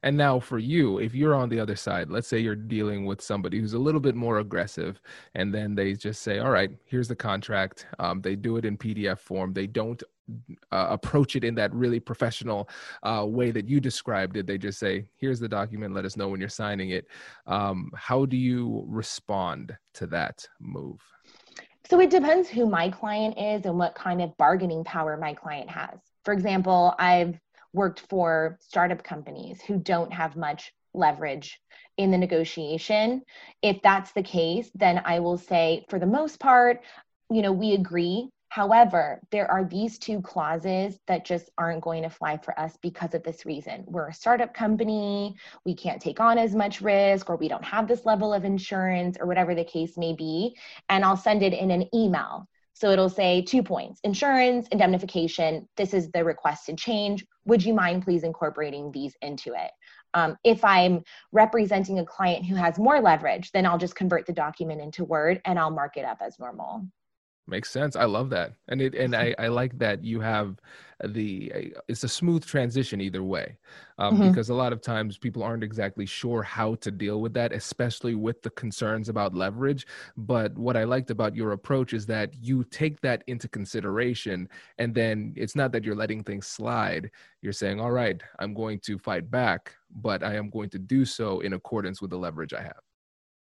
And 0.03 0.17
now, 0.17 0.41
for 0.41 0.59
you, 0.59 0.99
if 0.99 1.15
you're 1.15 1.35
on 1.35 1.49
the 1.49 1.61
other 1.61 1.77
side, 1.77 2.11
let's 2.11 2.27
say 2.27 2.39
you're 2.39 2.57
dealing 2.57 3.07
with 3.07 3.21
somebody 3.21 3.61
who's 3.61 3.75
a 3.75 3.79
little 3.79 4.01
bit 4.01 4.17
more 4.17 4.39
aggressive, 4.39 5.01
and 5.35 5.55
then 5.55 5.75
they 5.75 5.93
just 5.95 6.23
say, 6.23 6.41
All 6.41 6.51
right, 6.51 6.71
here's 6.85 7.09
the 7.09 7.17
contract. 7.17 7.87
Um, 7.99 8.21
they 8.21 8.35
do 8.35 8.57
it 8.57 8.65
in 8.65 8.77
PDF 8.77 9.19
form. 9.19 9.53
They 9.53 9.69
don't 9.69 10.03
uh, 10.73 10.87
approach 10.91 11.37
it 11.37 11.45
in 11.45 11.55
that 11.55 11.73
really 11.73 12.01
professional 12.01 12.69
uh, 13.03 13.25
way 13.27 13.51
that 13.53 13.69
you 13.69 13.81
described 13.81 14.37
it. 14.37 14.47
They 14.47 14.59
just 14.59 14.81
say, 14.81 15.07
Here's 15.17 15.39
the 15.39 15.49
document. 15.49 15.95
Let 15.95 16.05
us 16.05 16.17
know 16.17 16.29
when 16.29 16.41
you're 16.41 16.49
signing 16.49 16.91
it. 16.91 17.07
Um, 17.47 17.91
how 17.95 18.25
do 18.25 18.37
you 18.37 18.85
respond 18.89 19.77
to 19.95 20.07
that 20.09 20.47
move? 20.59 21.01
So 21.89 22.01
it 22.01 22.11
depends 22.11 22.49
who 22.49 22.67
my 22.67 22.89
client 22.89 23.39
is 23.39 23.67
and 23.67 23.79
what 23.79 23.95
kind 23.95 24.23
of 24.23 24.37
bargaining 24.37 24.83
power 24.83 25.17
my 25.17 25.35
client 25.35 25.69
has. 25.71 25.99
For 26.25 26.33
example, 26.33 26.95
I've 26.99 27.39
worked 27.73 28.01
for 28.09 28.59
startup 28.61 29.03
companies 29.03 29.61
who 29.63 29.79
don't 29.79 30.13
have 30.13 30.37
much 30.37 30.73
leverage 30.95 31.61
in 31.97 32.11
the 32.11 32.19
negotiation. 32.19 33.23
If 33.63 33.81
that's 33.83 34.13
the 34.13 34.23
case, 34.23 34.71
then 34.75 35.03
I 35.05 35.21
will 35.21 35.39
say, 35.39 35.85
for 35.89 35.99
the 35.99 36.07
most 36.07 36.41
part, 36.41 36.83
you 37.31 37.43
know, 37.43 37.53
we 37.53 37.73
agree. 37.73 38.29
However, 38.49 39.23
there 39.31 39.51
are 39.51 39.65
these 39.65 39.99
two 39.99 40.21
clauses 40.21 40.99
that 41.07 41.25
just 41.25 41.49
aren't 41.57 41.81
going 41.81 42.03
to 42.03 42.11
fly 42.11 42.37
for 42.37 42.59
us 42.61 42.77
because 42.83 43.15
of 43.15 43.23
this 43.23 43.47
reason. 43.47 43.85
We're 43.87 44.09
a 44.09 44.13
startup 44.13 44.53
company, 44.53 45.37
we 45.65 45.75
can't 45.75 46.03
take 46.03 46.21
on 46.21 46.37
as 46.37 46.55
much 46.55 46.83
risk, 46.83 47.31
or 47.31 47.37
we 47.37 47.49
don't 47.49 47.65
have 47.65 47.89
this 47.89 48.05
level 48.05 48.35
of 48.35 48.45
insurance, 48.45 49.17
or 49.19 49.27
whatever 49.27 49.55
the 49.55 49.65
case 49.65 49.97
may 49.97 50.13
be. 50.13 50.55
And 50.91 51.03
I'll 51.03 51.17
send 51.17 51.43
it 51.43 51.55
in 51.55 51.71
an 51.71 51.89
email. 51.95 52.47
So 52.83 52.91
it'll 52.91 53.09
say 53.09 53.43
two 53.43 53.63
points 53.63 54.01
insurance, 54.03 54.67
indemnification. 54.73 55.69
This 55.77 55.95
is 55.95 56.11
the 56.11 56.25
requested 56.25 56.77
change. 56.77 57.25
Would 57.45 57.65
you 57.65 57.75
mind 57.75 58.03
please 58.03 58.25
incorporating 58.25 58.91
these 58.91 59.15
into 59.23 59.53
it? 59.55 59.71
Um, 60.15 60.37
if 60.43 60.65
I'm 60.65 61.05
representing 61.31 62.01
a 62.01 62.05
client 62.05 62.45
who 62.45 62.57
has 62.57 62.81
more 62.81 63.01
leverage, 63.01 63.53
then 63.53 63.67
I'll 63.67 63.79
just 63.79 63.95
convert 63.95 64.27
the 64.27 64.33
document 64.33 64.81
into 64.81 65.05
Word 65.05 65.41
and 65.45 65.61
I'll 65.61 65.71
mark 65.71 65.97
it 65.97 66.05
up 66.05 66.19
as 66.21 66.41
normal. 66.41 66.85
Makes 67.49 67.71
sense. 67.71 67.97
I 67.97 68.05
love 68.05 68.31
that, 68.31 68.55
and 68.69 68.81
it 68.81 68.95
and 68.95 69.17
I, 69.17 69.35
I 69.37 69.49
like 69.49 69.77
that 69.79 70.05
you 70.05 70.21
have 70.21 70.61
the 71.05 71.75
it's 71.89 72.05
a 72.05 72.09
smooth 72.09 72.45
transition 72.47 73.01
either 73.01 73.25
way, 73.25 73.59
um, 73.99 74.15
mm-hmm. 74.15 74.29
because 74.29 74.49
a 74.49 74.55
lot 74.55 74.73
of 74.73 74.81
times 74.81 75.19
people 75.19 75.43
aren't 75.43 75.65
exactly 75.65 76.07
sure 76.07 76.45
how 76.45 76.77
to 76.77 76.93
deal 76.93 77.21
with 77.21 77.35
that, 77.35 77.53
especially 77.53 78.15
with 78.15 78.41
the 78.43 78.51
concerns 78.51 79.09
about 79.09 79.35
leverage. 79.35 79.89
But 80.17 80.57
what 80.57 80.77
I 80.77 80.85
liked 80.85 81.11
about 81.11 81.35
your 81.35 81.51
approach 81.51 81.95
is 81.95 82.07
that 82.07 82.33
you 82.41 82.63
take 82.63 83.01
that 83.01 83.25
into 83.27 83.49
consideration, 83.49 84.49
and 84.79 84.95
then 84.95 85.33
it's 85.37 85.57
not 85.57 85.73
that 85.73 85.83
you're 85.83 85.97
letting 85.97 86.23
things 86.23 86.47
slide. 86.47 87.11
You're 87.41 87.53
saying, 87.53 87.81
"All 87.81 87.91
right, 87.91 88.23
I'm 88.39 88.55
going 88.55 88.79
to 88.85 88.99
fight 88.99 89.33
back, 89.33 89.75
but 89.91 90.23
I 90.23 90.37
am 90.37 90.49
going 90.49 90.71
to 90.71 90.79
do 90.79 91.05
so 91.05 91.41
in 91.41 91.55
accordance 91.55 92.01
with 92.01 92.11
the 92.11 92.19
leverage 92.19 92.55
I 92.55 92.63
have." 92.63 92.81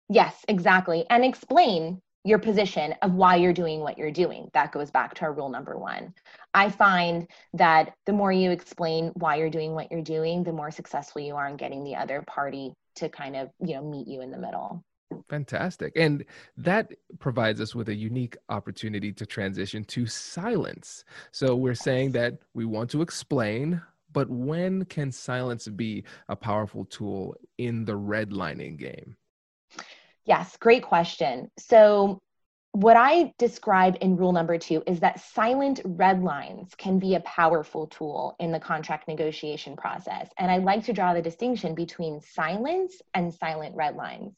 Yes, 0.09 0.45
exactly, 0.47 1.05
and 1.11 1.25
explain 1.25 2.01
your 2.25 2.39
position 2.39 2.95
of 3.03 3.15
why 3.15 3.37
you're 3.37 3.53
doing 3.53 3.81
what 3.81 3.97
you're 3.97 4.11
doing. 4.11 4.51
That 4.53 4.73
goes 4.73 4.91
back 4.91 5.15
to 5.15 5.23
our 5.23 5.33
rule 5.33 5.49
number 5.49 5.79
one. 5.79 6.13
I 6.53 6.69
find 6.69 7.27
that 7.55 7.95
the 8.07 8.13
more 8.13 8.33
you 8.33 8.51
explain 8.51 9.13
why 9.15 9.37
you're 9.37 9.51
doing 9.51 9.73
what 9.73 9.91
you're 9.91 10.03
doing, 10.03 10.43
the 10.43 10.53
more 10.53 10.71
successful 10.71 11.23
you 11.23 11.37
are 11.37 11.49
in 11.49 11.57
getting 11.57 11.85
the 11.85 11.97
other 11.97 12.23
party 12.27 12.73
to 12.97 13.09
kind 13.09 13.37
of, 13.37 13.51
you 13.61 13.75
know, 13.75 13.83
meet 13.83 14.09
you 14.09 14.21
in 14.21 14.31
the 14.31 14.39
middle. 14.39 14.83
Fantastic. 15.29 15.93
And 15.97 16.25
that 16.57 16.93
provides 17.19 17.61
us 17.61 17.75
with 17.75 17.89
a 17.89 17.95
unique 17.95 18.37
opportunity 18.49 19.13
to 19.13 19.25
transition 19.25 19.85
to 19.85 20.07
silence. 20.07 21.05
So 21.31 21.57
we're 21.57 21.75
saying 21.75 22.13
that 22.13 22.39
we 22.55 22.65
want 22.65 22.91
to 22.91 23.03
explain, 23.03 23.81
but 24.13 24.29
when 24.29 24.85
can 24.85 25.13
silence 25.13 25.69
be 25.69 26.05
a 26.29 26.37
powerful 26.37 26.85
tool 26.85 27.37
in 27.57 27.85
the 27.85 27.93
redlining 27.93 28.79
game? 28.79 29.17
Yes, 30.29 30.59
great 30.59 30.83
question. 30.83 31.51
So, 31.59 32.21
what 32.73 32.99
I 32.99 33.33
describe 33.39 33.97
in 34.03 34.19
rule 34.19 34.33
number 34.33 34.59
two 34.59 34.83
is 34.87 35.01
that 35.01 35.21
silent 35.21 35.81
red 35.85 36.23
lines 36.23 36.75
can 36.77 36.99
be 36.99 37.15
a 37.15 37.21
powerful 37.21 37.87
tool 37.87 38.37
in 38.39 38.53
the 38.53 38.61
contract 38.61 39.09
negotiation 39.09 39.75
process. 39.75 40.29
And 40.39 40.51
I 40.51 40.59
like 40.59 40.85
to 40.85 40.93
draw 40.93 41.15
the 41.15 41.23
distinction 41.23 41.75
between 41.75 42.21
silence 42.21 43.01
and 43.15 43.33
silent 43.33 43.75
red 43.75 43.97
lines. 43.97 44.35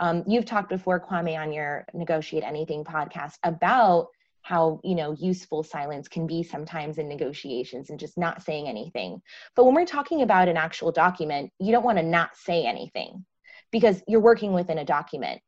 Um, 0.00 0.24
you've 0.26 0.46
talked 0.46 0.68
before, 0.68 0.98
Kwame, 0.98 1.38
on 1.38 1.52
your 1.52 1.86
Negotiate 1.94 2.42
Anything 2.42 2.82
podcast 2.82 3.36
about 3.44 4.08
how 4.42 4.80
you 4.82 4.96
know 4.96 5.12
useful 5.12 5.62
silence 5.62 6.08
can 6.08 6.26
be 6.26 6.42
sometimes 6.42 6.98
in 6.98 7.08
negotiations 7.08 7.90
and 7.90 8.00
just 8.00 8.16
not 8.16 8.42
saying 8.42 8.66
anything 8.66 9.20
but 9.54 9.66
when 9.66 9.74
we're 9.74 9.84
talking 9.84 10.22
about 10.22 10.48
an 10.48 10.56
actual 10.56 10.90
document 10.90 11.52
you 11.60 11.70
don't 11.70 11.84
want 11.84 11.98
to 11.98 12.02
not 12.02 12.34
say 12.34 12.64
anything 12.64 13.22
because 13.70 14.02
you're 14.06 14.20
working 14.20 14.52
within 14.52 14.78
a 14.78 14.84
document. 14.84 15.40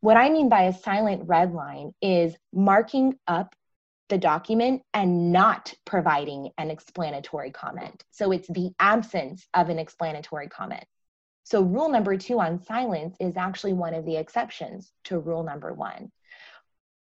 What 0.00 0.16
I 0.16 0.30
mean 0.30 0.48
by 0.48 0.62
a 0.62 0.72
silent 0.72 1.22
red 1.26 1.52
line 1.52 1.92
is 2.00 2.34
marking 2.52 3.18
up 3.26 3.54
the 4.08 4.18
document 4.18 4.82
and 4.94 5.32
not 5.32 5.74
providing 5.84 6.50
an 6.58 6.70
explanatory 6.70 7.50
comment. 7.50 8.04
So 8.10 8.30
it's 8.30 8.48
the 8.48 8.70
absence 8.78 9.46
of 9.52 9.68
an 9.68 9.78
explanatory 9.78 10.48
comment. 10.48 10.84
So, 11.46 11.62
rule 11.62 11.88
number 11.88 12.16
two 12.16 12.40
on 12.40 12.60
silence 12.64 13.16
is 13.20 13.36
actually 13.36 13.72
one 13.72 13.94
of 13.94 14.04
the 14.04 14.16
exceptions 14.16 14.90
to 15.04 15.20
rule 15.20 15.44
number 15.44 15.72
one. 15.72 16.10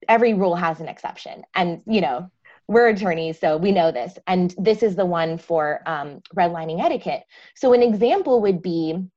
Every 0.08 0.34
rule 0.34 0.54
has 0.54 0.78
an 0.78 0.88
exception. 0.88 1.42
And, 1.54 1.82
you 1.87 2.00
know, 2.00 2.30
we're 2.68 2.87
attorneys, 2.88 3.40
so 3.40 3.56
we 3.56 3.72
know 3.72 3.90
this. 3.90 4.16
And 4.28 4.54
this 4.56 4.84
is 4.84 4.94
the 4.94 5.04
one 5.04 5.38
for 5.38 5.82
um, 5.87 6.20
redlining 6.37 6.80
etiquette. 6.80 7.25
So, 7.56 7.72
an 7.72 7.82
example 7.82 8.40
would 8.42 8.62
be 8.62 9.08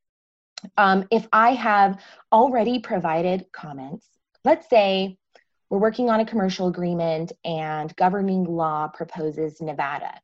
um, 0.78 1.06
if 1.12 1.28
I 1.34 1.54
have 1.54 2.02
already 2.32 2.80
provided 2.80 3.46
comments, 3.52 4.08
let's 4.44 4.70
say 4.70 5.18
we're 5.70 5.80
working 5.80 6.10
on 6.10 6.20
a 6.20 6.26
commercial 6.26 6.68
agreement 6.68 7.32
and 7.46 7.96
governing 7.96 8.44
law 8.44 8.88
proposes 8.88 9.62
Nevada. 9.62 10.20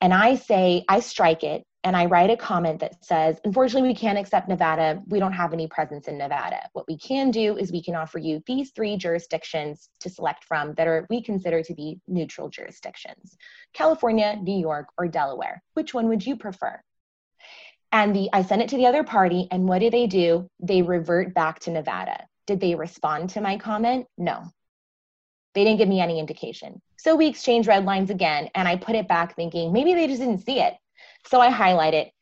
And 0.00 0.14
I 0.14 0.36
say, 0.36 0.84
I 0.88 1.00
strike 1.00 1.44
it 1.44 1.64
and 1.84 1.96
I 1.96 2.06
write 2.06 2.30
a 2.30 2.36
comment 2.36 2.80
that 2.80 3.04
says, 3.04 3.40
unfortunately, 3.44 3.88
we 3.88 3.94
can't 3.94 4.18
accept 4.18 4.48
Nevada. 4.48 5.02
We 5.08 5.18
don't 5.18 5.32
have 5.32 5.52
any 5.52 5.66
presence 5.66 6.08
in 6.08 6.18
Nevada. 6.18 6.68
What 6.72 6.86
we 6.88 6.98
can 6.98 7.30
do 7.30 7.56
is 7.56 7.72
we 7.72 7.82
can 7.82 7.94
offer 7.94 8.18
you 8.18 8.42
these 8.46 8.70
three 8.70 8.96
jurisdictions 8.96 9.88
to 10.00 10.10
select 10.10 10.44
from 10.44 10.74
that 10.74 10.86
are 10.86 11.06
we 11.08 11.22
consider 11.22 11.62
to 11.62 11.74
be 11.74 11.98
neutral 12.06 12.48
jurisdictions 12.48 13.36
California, 13.72 14.36
New 14.42 14.58
York, 14.58 14.86
or 14.98 15.08
Delaware. 15.08 15.62
Which 15.74 15.94
one 15.94 16.08
would 16.08 16.26
you 16.26 16.36
prefer? 16.36 16.80
And 17.92 18.14
the 18.14 18.30
I 18.32 18.42
sent 18.42 18.62
it 18.62 18.68
to 18.70 18.76
the 18.76 18.86
other 18.86 19.04
party, 19.04 19.48
and 19.50 19.68
what 19.68 19.80
do 19.80 19.90
they 19.90 20.06
do? 20.06 20.48
They 20.60 20.82
revert 20.82 21.34
back 21.34 21.60
to 21.60 21.70
Nevada. 21.70 22.26
Did 22.46 22.60
they 22.60 22.74
respond 22.74 23.30
to 23.30 23.40
my 23.40 23.58
comment? 23.58 24.06
No. 24.16 24.44
They 25.54 25.64
didn't 25.64 25.78
give 25.78 25.88
me 25.88 26.00
any 26.00 26.20
indication. 26.20 26.80
So 26.96 27.16
we 27.16 27.26
exchanged 27.26 27.68
red 27.68 27.84
lines 27.84 28.10
again, 28.10 28.50
and 28.54 28.68
I 28.68 28.76
put 28.76 28.94
it 28.94 29.08
back 29.08 29.34
thinking 29.34 29.72
maybe 29.72 29.94
they 29.94 30.06
just 30.06 30.20
didn't 30.20 30.44
see 30.44 30.60
it. 30.60 30.74
So 31.26 31.40
I 31.40 31.50
highlight 31.50 31.94
it. 31.94 32.12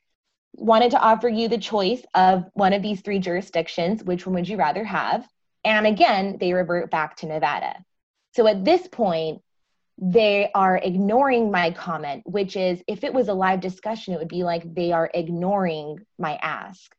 Wanted 0.55 0.93
to 0.93 1.01
offer 1.01 1.29
you 1.29 1.49
the 1.49 1.59
choice 1.59 2.03
of 2.15 2.45
one 2.55 2.73
of 2.73 2.83
these 2.83 3.03
three 3.03 3.19
jurisdictions. 3.19 4.03
Which 4.03 4.27
one 4.27 4.35
would 4.35 4.49
you 4.49 4.57
rather 4.57 4.85
have? 4.85 5.27
And 5.65 5.87
again, 5.87 6.39
they 6.41 6.55
revert 6.55 6.91
back 6.91 7.17
to 7.17 7.27
Nevada. 7.27 7.85
So 8.35 8.47
at 8.47 8.65
this 8.65 8.87
point, 8.89 9.43
they 10.00 10.49
are 10.55 10.76
ignoring 10.76 11.50
my 11.50 11.73
comment, 11.73 12.23
which 12.25 12.57
is 12.57 12.81
if 12.87 13.02
it 13.02 13.12
was 13.12 13.28
a 13.28 13.35
live 13.35 13.61
discussion, 13.61 14.14
it 14.14 14.19
would 14.19 14.28
be 14.28 14.45
like 14.45 14.75
they 14.75 14.93
are 14.93 15.11
ignoring 15.12 15.99
my 16.19 16.38
ask 16.40 16.95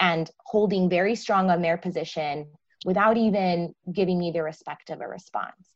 and 0.00 0.30
holding 0.44 0.88
very 0.88 1.14
strong 1.14 1.50
on 1.50 1.60
their 1.60 1.76
position 1.76 2.46
without 2.86 3.18
even 3.18 3.74
giving 3.92 4.18
me 4.18 4.30
the 4.30 4.42
respect 4.42 4.88
of 4.88 5.00
a 5.00 5.08
response. 5.08 5.68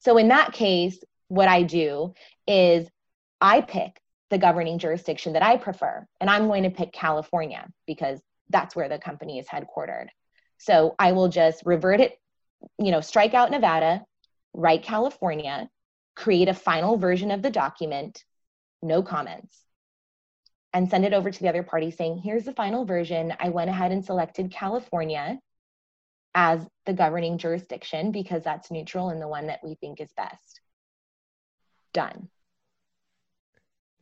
So 0.00 0.18
in 0.18 0.28
that 0.28 0.52
case, 0.52 0.98
what 1.28 1.48
I 1.48 1.62
do 1.62 2.12
is 2.46 2.86
I 3.40 3.62
pick 3.62 3.98
the 4.28 4.36
governing 4.38 4.78
jurisdiction 4.78 5.32
that 5.34 5.42
I 5.42 5.56
prefer, 5.56 6.06
and 6.20 6.28
I'm 6.28 6.48
going 6.48 6.64
to 6.64 6.70
pick 6.70 6.92
California 6.92 7.66
because 7.86 8.20
that's 8.50 8.76
where 8.76 8.88
the 8.90 8.98
company 8.98 9.38
is 9.38 9.46
headquartered. 9.46 10.08
So 10.58 10.94
I 10.98 11.12
will 11.12 11.28
just 11.28 11.62
revert 11.64 12.00
it, 12.00 12.18
you 12.78 12.90
know, 12.90 13.00
strike 13.00 13.32
out 13.32 13.50
Nevada, 13.50 14.02
write 14.52 14.82
California, 14.82 15.68
create 16.14 16.48
a 16.48 16.54
final 16.54 16.96
version 16.96 17.30
of 17.30 17.42
the 17.42 17.50
document, 17.50 18.24
no 18.82 19.02
comments, 19.02 19.64
and 20.72 20.88
send 20.88 21.04
it 21.04 21.14
over 21.14 21.30
to 21.30 21.40
the 21.40 21.48
other 21.48 21.62
party 21.62 21.90
saying, 21.90 22.18
here's 22.18 22.44
the 22.44 22.52
final 22.52 22.84
version. 22.84 23.32
I 23.38 23.48
went 23.50 23.70
ahead 23.70 23.92
and 23.92 24.04
selected 24.04 24.50
California 24.50 25.38
as 26.34 26.66
the 26.84 26.92
governing 26.92 27.38
jurisdiction 27.38 28.10
because 28.10 28.42
that's 28.42 28.70
neutral 28.70 29.10
and 29.10 29.22
the 29.22 29.28
one 29.28 29.46
that 29.46 29.60
we 29.62 29.76
think 29.76 30.00
is 30.00 30.12
best. 30.16 30.60
Done. 31.92 32.28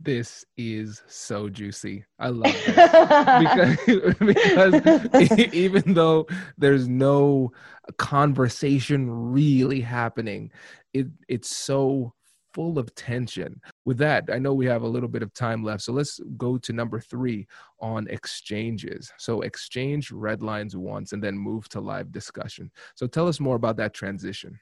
This 0.02 0.44
is 0.56 1.00
so 1.06 1.48
juicy. 1.48 2.04
I 2.18 2.28
love 2.28 2.52
this 2.66 3.76
because, 3.86 4.80
because 4.80 5.38
even 5.54 5.94
though 5.94 6.26
there's 6.58 6.88
no 6.88 7.52
conversation 7.98 9.08
really 9.08 9.80
happening, 9.80 10.50
it 10.92 11.06
it's 11.28 11.54
so 11.54 12.14
full 12.52 12.80
of 12.80 12.92
tension. 12.96 13.60
With 13.84 13.98
that, 13.98 14.24
I 14.32 14.38
know 14.38 14.52
we 14.54 14.66
have 14.66 14.82
a 14.82 14.88
little 14.88 15.08
bit 15.08 15.22
of 15.22 15.32
time 15.34 15.62
left. 15.62 15.84
So 15.84 15.92
let's 15.92 16.20
go 16.36 16.58
to 16.58 16.72
number 16.72 16.98
three 16.98 17.46
on 17.78 18.08
exchanges. 18.08 19.12
So 19.18 19.42
exchange 19.42 20.10
red 20.10 20.42
lines 20.42 20.76
once 20.76 21.12
and 21.12 21.22
then 21.22 21.38
move 21.38 21.68
to 21.70 21.80
live 21.80 22.10
discussion. 22.10 22.72
So 22.96 23.06
tell 23.06 23.28
us 23.28 23.38
more 23.38 23.56
about 23.56 23.76
that 23.76 23.94
transition. 23.94 24.58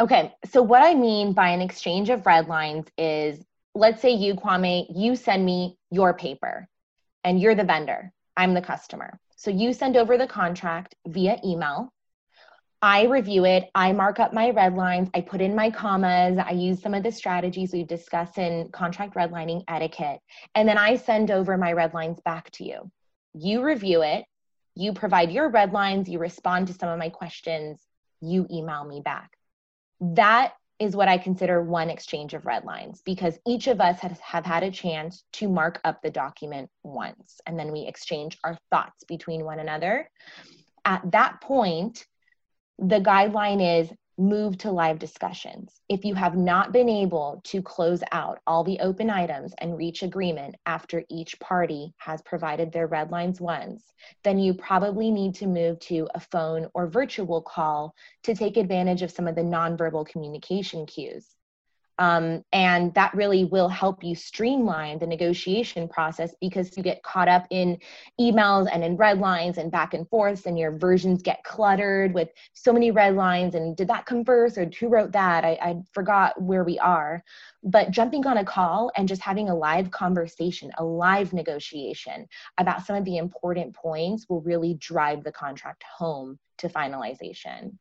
Okay. 0.00 0.34
So 0.50 0.62
what 0.62 0.82
I 0.82 0.94
mean 0.94 1.32
by 1.32 1.50
an 1.50 1.60
exchange 1.60 2.10
of 2.10 2.26
red 2.26 2.48
lines 2.48 2.86
is 2.98 3.44
let's 3.80 4.02
say 4.02 4.10
you, 4.10 4.34
Kwame, 4.34 4.86
you 4.94 5.16
send 5.16 5.44
me 5.44 5.78
your 5.90 6.14
paper 6.14 6.68
and 7.24 7.40
you're 7.40 7.54
the 7.54 7.64
vendor. 7.64 8.12
I'm 8.36 8.54
the 8.54 8.62
customer. 8.62 9.18
So 9.36 9.50
you 9.50 9.72
send 9.72 9.96
over 9.96 10.18
the 10.18 10.26
contract 10.26 10.94
via 11.06 11.38
email 11.44 11.92
I 12.82 13.04
review 13.04 13.44
it, 13.44 13.68
I 13.74 13.92
mark 13.92 14.20
up 14.20 14.32
my 14.32 14.50
red 14.50 14.74
lines, 14.74 15.10
I 15.12 15.20
put 15.20 15.42
in 15.42 15.54
my 15.54 15.70
commas, 15.70 16.38
I 16.38 16.52
use 16.52 16.80
some 16.80 16.94
of 16.94 17.02
the 17.02 17.12
strategies 17.12 17.74
we've 17.74 17.86
discussed 17.86 18.38
in 18.38 18.70
contract 18.70 19.14
redlining 19.14 19.64
etiquette, 19.68 20.20
and 20.54 20.66
then 20.66 20.78
I 20.78 20.96
send 20.96 21.30
over 21.30 21.58
my 21.58 21.74
red 21.74 21.92
lines 21.92 22.20
back 22.24 22.50
to 22.52 22.64
you. 22.64 22.90
You 23.34 23.62
review 23.62 24.00
it, 24.00 24.24
you 24.74 24.94
provide 24.94 25.30
your 25.30 25.50
red 25.50 25.72
lines, 25.74 26.08
you 26.08 26.18
respond 26.18 26.68
to 26.68 26.72
some 26.72 26.88
of 26.88 26.98
my 26.98 27.10
questions, 27.10 27.78
you 28.22 28.46
email 28.50 28.86
me 28.86 29.02
back. 29.04 29.36
That 30.00 30.54
is 30.80 30.96
what 30.96 31.08
I 31.08 31.18
consider 31.18 31.62
one 31.62 31.90
exchange 31.90 32.32
of 32.32 32.46
red 32.46 32.64
lines 32.64 33.02
because 33.04 33.38
each 33.46 33.66
of 33.66 33.80
us 33.82 34.00
has, 34.00 34.18
have 34.20 34.46
had 34.46 34.62
a 34.62 34.70
chance 34.70 35.24
to 35.34 35.48
mark 35.48 35.78
up 35.84 36.00
the 36.02 36.10
document 36.10 36.70
once 36.82 37.38
and 37.46 37.58
then 37.58 37.70
we 37.70 37.82
exchange 37.82 38.38
our 38.42 38.56
thoughts 38.70 39.04
between 39.04 39.44
one 39.44 39.60
another. 39.60 40.10
At 40.86 41.02
that 41.12 41.42
point, 41.42 42.06
the 42.78 42.98
guideline 42.98 43.82
is 43.82 43.92
move 44.20 44.58
to 44.58 44.70
live 44.70 44.98
discussions. 44.98 45.80
If 45.88 46.04
you 46.04 46.14
have 46.14 46.36
not 46.36 46.72
been 46.72 46.88
able 46.88 47.40
to 47.44 47.62
close 47.62 48.02
out 48.12 48.38
all 48.46 48.62
the 48.62 48.78
open 48.80 49.08
items 49.08 49.54
and 49.58 49.76
reach 49.76 50.02
agreement 50.02 50.56
after 50.66 51.02
each 51.08 51.40
party 51.40 51.94
has 51.98 52.20
provided 52.22 52.70
their 52.70 52.86
red 52.86 53.10
lines 53.10 53.40
once, 53.40 53.92
then 54.22 54.38
you 54.38 54.52
probably 54.54 55.10
need 55.10 55.34
to 55.36 55.46
move 55.46 55.78
to 55.80 56.08
a 56.14 56.20
phone 56.20 56.68
or 56.74 56.86
virtual 56.86 57.40
call 57.40 57.94
to 58.22 58.34
take 58.34 58.56
advantage 58.56 59.02
of 59.02 59.10
some 59.10 59.26
of 59.26 59.34
the 59.34 59.42
nonverbal 59.42 60.06
communication 60.06 60.84
cues. 60.86 61.34
Um, 62.00 62.42
and 62.50 62.94
that 62.94 63.14
really 63.14 63.44
will 63.44 63.68
help 63.68 64.02
you 64.02 64.14
streamline 64.14 64.98
the 64.98 65.06
negotiation 65.06 65.86
process 65.86 66.34
because 66.40 66.74
you 66.74 66.82
get 66.82 67.02
caught 67.02 67.28
up 67.28 67.46
in 67.50 67.78
emails 68.18 68.68
and 68.72 68.82
in 68.82 68.96
red 68.96 69.18
lines 69.18 69.58
and 69.58 69.70
back 69.70 69.92
and 69.92 70.08
forths, 70.08 70.46
and 70.46 70.58
your 70.58 70.72
versions 70.78 71.20
get 71.20 71.44
cluttered 71.44 72.14
with 72.14 72.30
so 72.54 72.72
many 72.72 72.90
red 72.90 73.16
lines. 73.16 73.54
And 73.54 73.76
did 73.76 73.88
that 73.88 74.06
come 74.06 74.24
first, 74.24 74.56
or 74.56 74.64
who 74.80 74.88
wrote 74.88 75.12
that? 75.12 75.44
I, 75.44 75.58
I 75.60 75.82
forgot 75.92 76.40
where 76.40 76.64
we 76.64 76.78
are. 76.78 77.22
But 77.62 77.90
jumping 77.90 78.26
on 78.26 78.38
a 78.38 78.44
call 78.46 78.90
and 78.96 79.06
just 79.06 79.20
having 79.20 79.50
a 79.50 79.54
live 79.54 79.90
conversation, 79.90 80.72
a 80.78 80.84
live 80.84 81.34
negotiation 81.34 82.26
about 82.56 82.86
some 82.86 82.96
of 82.96 83.04
the 83.04 83.18
important 83.18 83.74
points 83.74 84.24
will 84.26 84.40
really 84.40 84.72
drive 84.74 85.22
the 85.22 85.32
contract 85.32 85.84
home 85.98 86.38
to 86.56 86.68
finalization. 86.70 87.72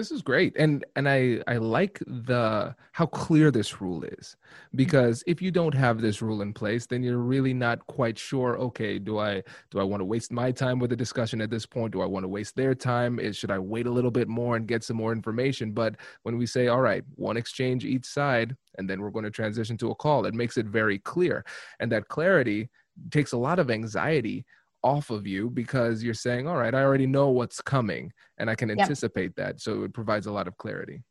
This 0.00 0.10
is 0.10 0.22
great. 0.22 0.56
And 0.56 0.82
and 0.96 1.06
I 1.06 1.42
I 1.46 1.58
like 1.58 1.98
the 2.06 2.74
how 2.92 3.04
clear 3.04 3.50
this 3.50 3.82
rule 3.82 4.02
is 4.02 4.34
because 4.74 5.22
if 5.26 5.42
you 5.42 5.50
don't 5.50 5.74
have 5.74 6.00
this 6.00 6.22
rule 6.22 6.40
in 6.40 6.54
place 6.54 6.86
then 6.86 7.02
you're 7.02 7.18
really 7.18 7.52
not 7.52 7.86
quite 7.86 8.18
sure 8.18 8.56
okay, 8.60 8.98
do 8.98 9.18
I 9.18 9.42
do 9.70 9.78
I 9.78 9.82
want 9.82 10.00
to 10.00 10.06
waste 10.06 10.32
my 10.32 10.52
time 10.52 10.78
with 10.78 10.88
the 10.88 10.96
discussion 10.96 11.42
at 11.42 11.50
this 11.50 11.66
point? 11.66 11.92
Do 11.92 12.00
I 12.00 12.06
want 12.06 12.24
to 12.24 12.28
waste 12.28 12.56
their 12.56 12.74
time? 12.74 13.20
Is 13.20 13.36
should 13.36 13.50
I 13.50 13.58
wait 13.58 13.86
a 13.86 13.90
little 13.90 14.10
bit 14.10 14.26
more 14.26 14.56
and 14.56 14.66
get 14.66 14.82
some 14.84 14.96
more 14.96 15.12
information? 15.12 15.72
But 15.72 15.96
when 16.22 16.38
we 16.38 16.46
say 16.46 16.68
all 16.68 16.80
right, 16.80 17.04
one 17.16 17.36
exchange 17.36 17.84
each 17.84 18.06
side 18.06 18.56
and 18.78 18.88
then 18.88 19.02
we're 19.02 19.10
going 19.10 19.26
to 19.26 19.30
transition 19.30 19.76
to 19.76 19.90
a 19.90 19.94
call, 19.94 20.24
it 20.24 20.32
makes 20.32 20.56
it 20.56 20.64
very 20.64 20.98
clear. 21.00 21.44
And 21.78 21.92
that 21.92 22.08
clarity 22.08 22.70
takes 23.10 23.32
a 23.32 23.36
lot 23.36 23.58
of 23.58 23.70
anxiety 23.70 24.46
off 24.82 25.10
of 25.10 25.26
you 25.26 25.50
because 25.50 26.02
you're 26.02 26.14
saying, 26.14 26.46
all 26.46 26.56
right, 26.56 26.74
I 26.74 26.82
already 26.82 27.06
know 27.06 27.28
what's 27.28 27.60
coming 27.60 28.12
and 28.38 28.48
I 28.48 28.54
can 28.54 28.70
anticipate 28.70 29.36
that. 29.36 29.60
So 29.60 29.84
it 29.84 29.92
provides 29.92 30.26
a 30.26 30.32
lot 30.32 30.48
of 30.48 30.56
clarity. 30.56 31.02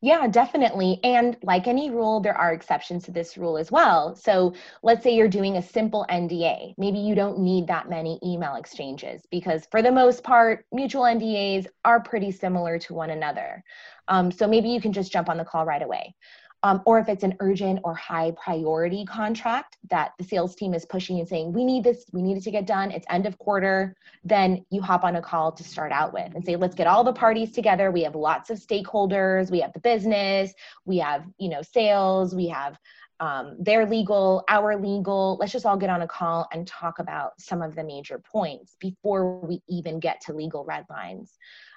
Yeah, 0.00 0.26
definitely. 0.26 1.00
And 1.04 1.36
like 1.42 1.66
any 1.66 1.90
rule, 1.90 2.20
there 2.20 2.36
are 2.36 2.52
exceptions 2.52 3.04
to 3.04 3.10
this 3.10 3.36
rule 3.36 3.58
as 3.58 3.70
well. 3.70 4.14
So 4.14 4.54
let's 4.82 5.02
say 5.02 5.14
you're 5.14 5.28
doing 5.28 5.56
a 5.56 5.62
simple 5.62 6.06
NDA. 6.10 6.74
Maybe 6.78 6.98
you 6.98 7.14
don't 7.14 7.38
need 7.38 7.66
that 7.66 7.88
many 7.88 8.18
email 8.24 8.56
exchanges 8.56 9.22
because, 9.30 9.66
for 9.70 9.82
the 9.82 9.92
most 9.92 10.22
part, 10.22 10.64
mutual 10.72 11.02
NDAs 11.02 11.66
are 11.84 12.00
pretty 12.00 12.30
similar 12.30 12.78
to 12.80 12.94
one 12.94 13.10
another. 13.10 13.62
Um, 14.08 14.30
so 14.30 14.46
maybe 14.46 14.68
you 14.68 14.80
can 14.80 14.92
just 14.92 15.12
jump 15.12 15.28
on 15.28 15.38
the 15.38 15.44
call 15.44 15.64
right 15.64 15.82
away 15.82 16.14
um, 16.64 16.80
or 16.86 16.98
if 16.98 17.10
it's 17.10 17.22
an 17.22 17.36
urgent 17.40 17.78
or 17.84 17.94
high 17.94 18.32
priority 18.42 19.04
contract 19.04 19.76
that 19.90 20.12
the 20.18 20.24
sales 20.24 20.56
team 20.56 20.72
is 20.72 20.86
pushing 20.86 21.18
and 21.20 21.28
saying, 21.28 21.52
we 21.52 21.62
need 21.62 21.84
this, 21.84 22.06
we 22.12 22.22
need 22.22 22.38
it 22.38 22.42
to 22.42 22.50
get 22.50 22.66
done, 22.66 22.90
it's 22.90 23.04
end 23.10 23.26
of 23.26 23.38
quarter, 23.38 23.94
then 24.24 24.64
you 24.70 24.80
hop 24.80 25.04
on 25.04 25.16
a 25.16 25.22
call 25.22 25.52
to 25.52 25.62
start 25.62 25.92
out 25.92 26.14
with 26.14 26.34
and 26.34 26.42
say, 26.42 26.56
let's 26.56 26.74
get 26.74 26.86
all 26.86 27.04
the 27.04 27.12
parties 27.12 27.52
together. 27.52 27.90
We 27.90 28.02
have 28.04 28.14
lots 28.14 28.48
of 28.48 28.58
stakeholders, 28.58 29.50
we 29.50 29.60
have 29.60 29.74
the 29.74 29.80
business, 29.80 30.54
we 30.86 30.96
have, 30.98 31.26
you 31.38 31.50
know, 31.50 31.60
sales, 31.60 32.34
we 32.34 32.48
have 32.48 32.78
um, 33.20 33.56
their 33.60 33.86
legal, 33.86 34.42
our 34.48 34.80
legal. 34.80 35.36
Let's 35.38 35.52
just 35.52 35.66
all 35.66 35.76
get 35.76 35.90
on 35.90 36.00
a 36.00 36.08
call 36.08 36.48
and 36.50 36.66
talk 36.66 36.98
about 36.98 37.38
some 37.38 37.60
of 37.60 37.74
the 37.74 37.84
major 37.84 38.18
points 38.18 38.74
before 38.80 39.38
we 39.38 39.62
even 39.68 40.00
get 40.00 40.22
to 40.22 40.32
legal 40.32 40.64
red 40.64 40.86
lines. 40.88 41.36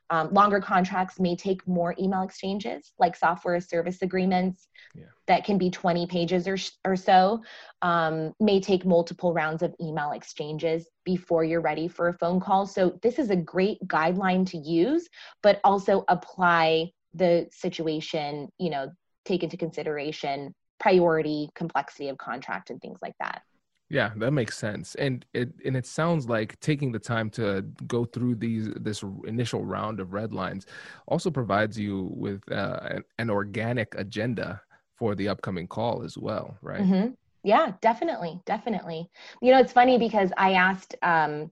Um, 0.09 0.33
longer 0.33 0.59
contracts 0.61 1.19
may 1.19 1.35
take 1.35 1.67
more 1.67 1.93
email 1.99 2.23
exchanges, 2.23 2.93
like 2.97 3.15
software 3.15 3.59
service 3.59 4.01
agreements 4.01 4.67
yeah. 4.95 5.05
that 5.27 5.43
can 5.43 5.57
be 5.57 5.69
20 5.69 6.07
pages 6.07 6.47
or, 6.47 6.57
or 6.85 6.95
so, 6.95 7.43
um, 7.81 8.33
may 8.39 8.59
take 8.59 8.85
multiple 8.85 9.33
rounds 9.33 9.63
of 9.63 9.75
email 9.81 10.11
exchanges 10.11 10.87
before 11.03 11.43
you're 11.43 11.61
ready 11.61 11.87
for 11.87 12.07
a 12.07 12.13
phone 12.13 12.39
call. 12.39 12.65
So, 12.65 12.97
this 13.01 13.19
is 13.19 13.29
a 13.29 13.35
great 13.35 13.79
guideline 13.87 14.45
to 14.51 14.57
use, 14.57 15.07
but 15.43 15.59
also 15.63 16.05
apply 16.07 16.91
the 17.13 17.47
situation, 17.51 18.49
you 18.57 18.69
know, 18.69 18.91
take 19.25 19.43
into 19.43 19.57
consideration 19.57 20.53
priority, 20.79 21.49
complexity 21.55 22.09
of 22.09 22.17
contract, 22.17 22.69
and 22.69 22.81
things 22.81 22.99
like 23.01 23.15
that. 23.19 23.41
Yeah, 23.89 24.11
that 24.17 24.31
makes 24.31 24.57
sense. 24.57 24.95
And 24.95 25.25
it 25.33 25.49
and 25.65 25.77
it 25.77 25.85
sounds 25.85 26.27
like 26.27 26.59
taking 26.59 26.91
the 26.91 26.99
time 26.99 27.29
to 27.31 27.61
go 27.87 28.03
through 28.03 28.35
these 28.35 28.69
this 28.75 29.03
initial 29.25 29.63
round 29.63 29.99
of 29.99 30.13
red 30.13 30.33
lines 30.33 30.65
also 31.07 31.31
provides 31.31 31.79
you 31.79 32.09
with 32.13 32.41
uh, 32.51 32.79
an, 32.83 33.03
an, 33.17 33.29
organic 33.29 33.95
agenda 33.95 34.61
for 34.95 35.15
the 35.15 35.29
upcoming 35.29 35.67
call 35.67 36.03
as 36.03 36.17
well, 36.17 36.57
right? 36.61 36.81
Mm-hmm. 36.81 37.13
Yeah, 37.43 37.73
definitely, 37.81 38.41
definitely. 38.45 39.09
You 39.41 39.53
know, 39.53 39.59
it's 39.59 39.71
funny 39.71 39.97
because 39.97 40.31
I 40.35 40.53
asked 40.53 40.95
um, 41.01 41.49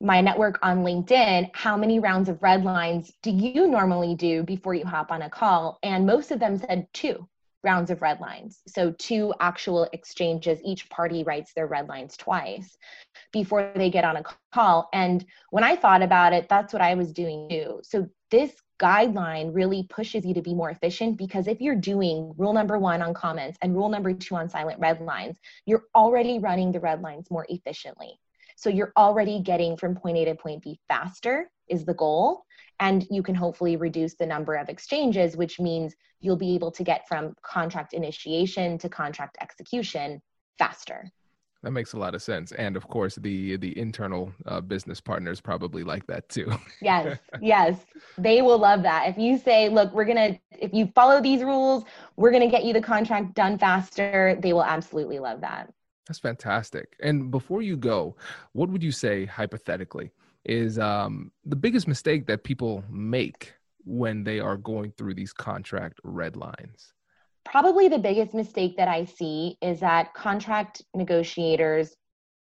my 0.00 0.22
network 0.22 0.58
on 0.62 0.84
LinkedIn, 0.84 1.50
how 1.54 1.76
many 1.76 1.98
rounds 1.98 2.30
of 2.30 2.42
red 2.42 2.64
lines 2.64 3.12
do 3.22 3.30
you 3.30 3.66
normally 3.66 4.14
do 4.14 4.42
before 4.42 4.74
you 4.74 4.86
hop 4.86 5.10
on 5.10 5.22
a 5.22 5.28
call? 5.28 5.78
And 5.82 6.06
most 6.06 6.30
of 6.30 6.40
them 6.40 6.56
said 6.56 6.86
two 6.94 7.28
rounds 7.68 7.90
of 7.90 8.00
red 8.00 8.18
lines. 8.20 8.62
So, 8.66 8.92
two 8.92 9.34
actual 9.40 9.88
exchanges, 9.92 10.58
each 10.64 10.88
party 10.88 11.22
writes 11.22 11.52
their 11.52 11.66
red 11.66 11.86
lines 11.88 12.16
twice 12.16 12.76
before 13.32 13.72
they 13.76 13.90
get 13.90 14.04
on 14.04 14.16
a 14.16 14.24
call. 14.54 14.88
And 14.92 15.24
when 15.50 15.64
I 15.64 15.76
thought 15.76 16.02
about 16.02 16.32
it, 16.32 16.48
that's 16.48 16.72
what 16.72 16.82
I 16.82 16.94
was 16.94 17.12
doing 17.12 17.48
too. 17.50 17.80
So, 17.82 18.08
this 18.30 18.52
guideline 18.80 19.54
really 19.54 19.82
pushes 19.90 20.24
you 20.24 20.34
to 20.34 20.42
be 20.42 20.54
more 20.54 20.70
efficient 20.70 21.18
because 21.18 21.46
if 21.46 21.60
you're 21.60 21.74
doing 21.92 22.32
rule 22.38 22.54
number 22.54 22.78
one 22.78 23.02
on 23.02 23.12
comments 23.12 23.58
and 23.60 23.74
rule 23.74 23.88
number 23.88 24.12
two 24.14 24.36
on 24.36 24.48
silent 24.48 24.78
red 24.80 25.00
lines, 25.00 25.36
you're 25.66 25.84
already 25.94 26.38
running 26.38 26.72
the 26.72 26.80
red 26.80 27.02
lines 27.02 27.30
more 27.30 27.46
efficiently. 27.48 28.18
So 28.58 28.70
you're 28.70 28.92
already 28.96 29.38
getting 29.38 29.76
from 29.76 29.94
point 29.94 30.16
A 30.16 30.24
to 30.24 30.34
point 30.34 30.64
B 30.64 30.80
faster, 30.88 31.48
is 31.68 31.84
the 31.84 31.94
goal. 31.94 32.42
And 32.80 33.06
you 33.08 33.22
can 33.22 33.36
hopefully 33.36 33.76
reduce 33.76 34.14
the 34.14 34.26
number 34.26 34.56
of 34.56 34.68
exchanges, 34.68 35.36
which 35.36 35.60
means 35.60 35.94
you'll 36.18 36.34
be 36.34 36.56
able 36.56 36.72
to 36.72 36.82
get 36.82 37.06
from 37.06 37.34
contract 37.42 37.92
initiation 37.92 38.76
to 38.78 38.88
contract 38.88 39.38
execution 39.40 40.20
faster. 40.58 41.08
That 41.62 41.70
makes 41.70 41.92
a 41.92 41.98
lot 41.98 42.16
of 42.16 42.22
sense, 42.22 42.50
and 42.52 42.76
of 42.76 42.88
course, 42.88 43.14
the 43.16 43.56
the 43.56 43.76
internal 43.78 44.32
uh, 44.46 44.60
business 44.60 45.00
partners 45.00 45.40
probably 45.40 45.82
like 45.82 46.06
that 46.06 46.28
too. 46.28 46.52
yes, 46.82 47.18
yes, 47.40 47.84
they 48.16 48.42
will 48.42 48.58
love 48.58 48.82
that. 48.84 49.08
If 49.08 49.18
you 49.18 49.38
say, 49.38 49.68
"Look, 49.68 49.92
we're 49.92 50.04
gonna," 50.04 50.38
if 50.52 50.72
you 50.72 50.92
follow 50.94 51.20
these 51.20 51.42
rules, 51.42 51.84
we're 52.16 52.30
gonna 52.30 52.50
get 52.50 52.64
you 52.64 52.72
the 52.72 52.80
contract 52.80 53.34
done 53.34 53.58
faster. 53.58 54.38
They 54.40 54.52
will 54.52 54.64
absolutely 54.64 55.18
love 55.18 55.40
that. 55.40 55.68
That's 56.08 56.18
fantastic. 56.18 56.96
And 57.02 57.30
before 57.30 57.62
you 57.62 57.76
go, 57.76 58.16
what 58.52 58.70
would 58.70 58.82
you 58.82 58.92
say 58.92 59.26
hypothetically 59.26 60.10
is 60.44 60.78
um, 60.78 61.30
the 61.44 61.56
biggest 61.56 61.86
mistake 61.86 62.26
that 62.26 62.44
people 62.44 62.82
make 62.88 63.52
when 63.84 64.24
they 64.24 64.40
are 64.40 64.56
going 64.56 64.92
through 64.92 65.14
these 65.14 65.32
contract 65.32 66.00
red 66.02 66.36
lines? 66.36 66.94
probably 67.50 67.88
the 67.88 67.98
biggest 67.98 68.34
mistake 68.34 68.76
that 68.76 68.88
I 68.88 69.04
see 69.04 69.56
is 69.62 69.80
that 69.80 70.12
contract 70.12 70.82
negotiators 70.94 71.96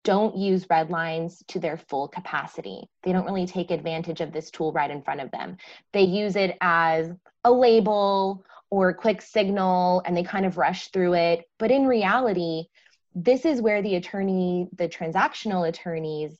don't 0.03 0.35
use 0.35 0.67
red 0.69 0.89
lines 0.89 1.43
to 1.47 1.59
their 1.59 1.77
full 1.77 2.07
capacity. 2.07 2.83
They 3.01 3.11
don't 3.11 3.25
really 3.25 3.47
take 3.47 3.71
advantage 3.71 4.21
of 4.21 4.31
this 4.31 4.51
tool 4.51 4.71
right 4.71 4.91
in 4.91 5.01
front 5.01 5.21
of 5.21 5.31
them. 5.31 5.57
They 5.93 6.03
use 6.03 6.35
it 6.35 6.57
as 6.61 7.09
a 7.43 7.51
label 7.51 8.45
or 8.69 8.89
a 8.89 8.93
quick 8.93 9.21
signal 9.21 10.03
and 10.05 10.15
they 10.15 10.23
kind 10.23 10.45
of 10.45 10.57
rush 10.57 10.89
through 10.89 11.13
it. 11.13 11.45
But 11.57 11.71
in 11.71 11.87
reality, 11.87 12.65
this 13.15 13.45
is 13.45 13.61
where 13.61 13.81
the 13.81 13.95
attorney, 13.95 14.67
the 14.77 14.89
transactional 14.89 15.67
attorney's 15.67 16.37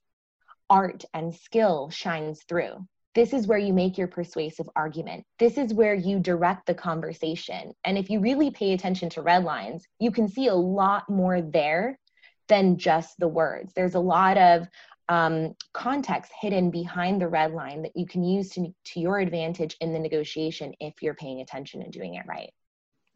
art 0.70 1.06
and 1.14 1.34
skill 1.36 1.90
shines 1.90 2.44
through 2.48 2.86
this 3.16 3.34
is 3.34 3.48
where 3.48 3.60
you 3.60 3.74
make 3.74 3.98
your 3.98 4.08
persuasive 4.08 4.68
argument. 4.76 5.26
This 5.38 5.58
is 5.58 5.74
where 5.74 5.94
you 5.94 6.20
direct 6.20 6.66
the 6.66 6.74
conversation. 6.74 7.74
And 7.86 7.98
if 7.98 8.10
you 8.10 8.20
really 8.20 8.50
pay 8.50 8.74
attention 8.74 9.10
to 9.12 9.22
red 9.22 9.44
lines, 9.44 9.86
you 10.00 10.12
can 10.12 10.28
see 10.28 10.48
a 10.48 10.56
lot 10.56 11.10
more 11.10 11.42
there 11.42 12.00
than 12.48 12.78
just 12.78 13.20
the 13.20 13.28
words. 13.28 13.74
There's 13.76 13.96
a 13.96 14.00
lot 14.00 14.38
of 14.38 14.68
um, 15.10 15.54
context 15.74 16.32
hidden 16.42 16.72
behind 16.72 17.22
the 17.22 17.28
red 17.28 17.52
line 17.52 17.84
that 17.84 17.96
you 17.96 18.08
can 18.08 18.24
use 18.24 18.50
to, 18.52 18.74
to 18.86 19.00
your 19.00 19.20
advantage 19.20 19.76
in 19.80 19.94
the 19.94 20.00
negotiation 20.00 20.74
if 20.80 21.02
you're 21.02 21.14
paying 21.14 21.42
attention 21.42 21.82
and 21.82 21.92
doing 21.92 22.16
it 22.16 22.26
right. 22.28 22.52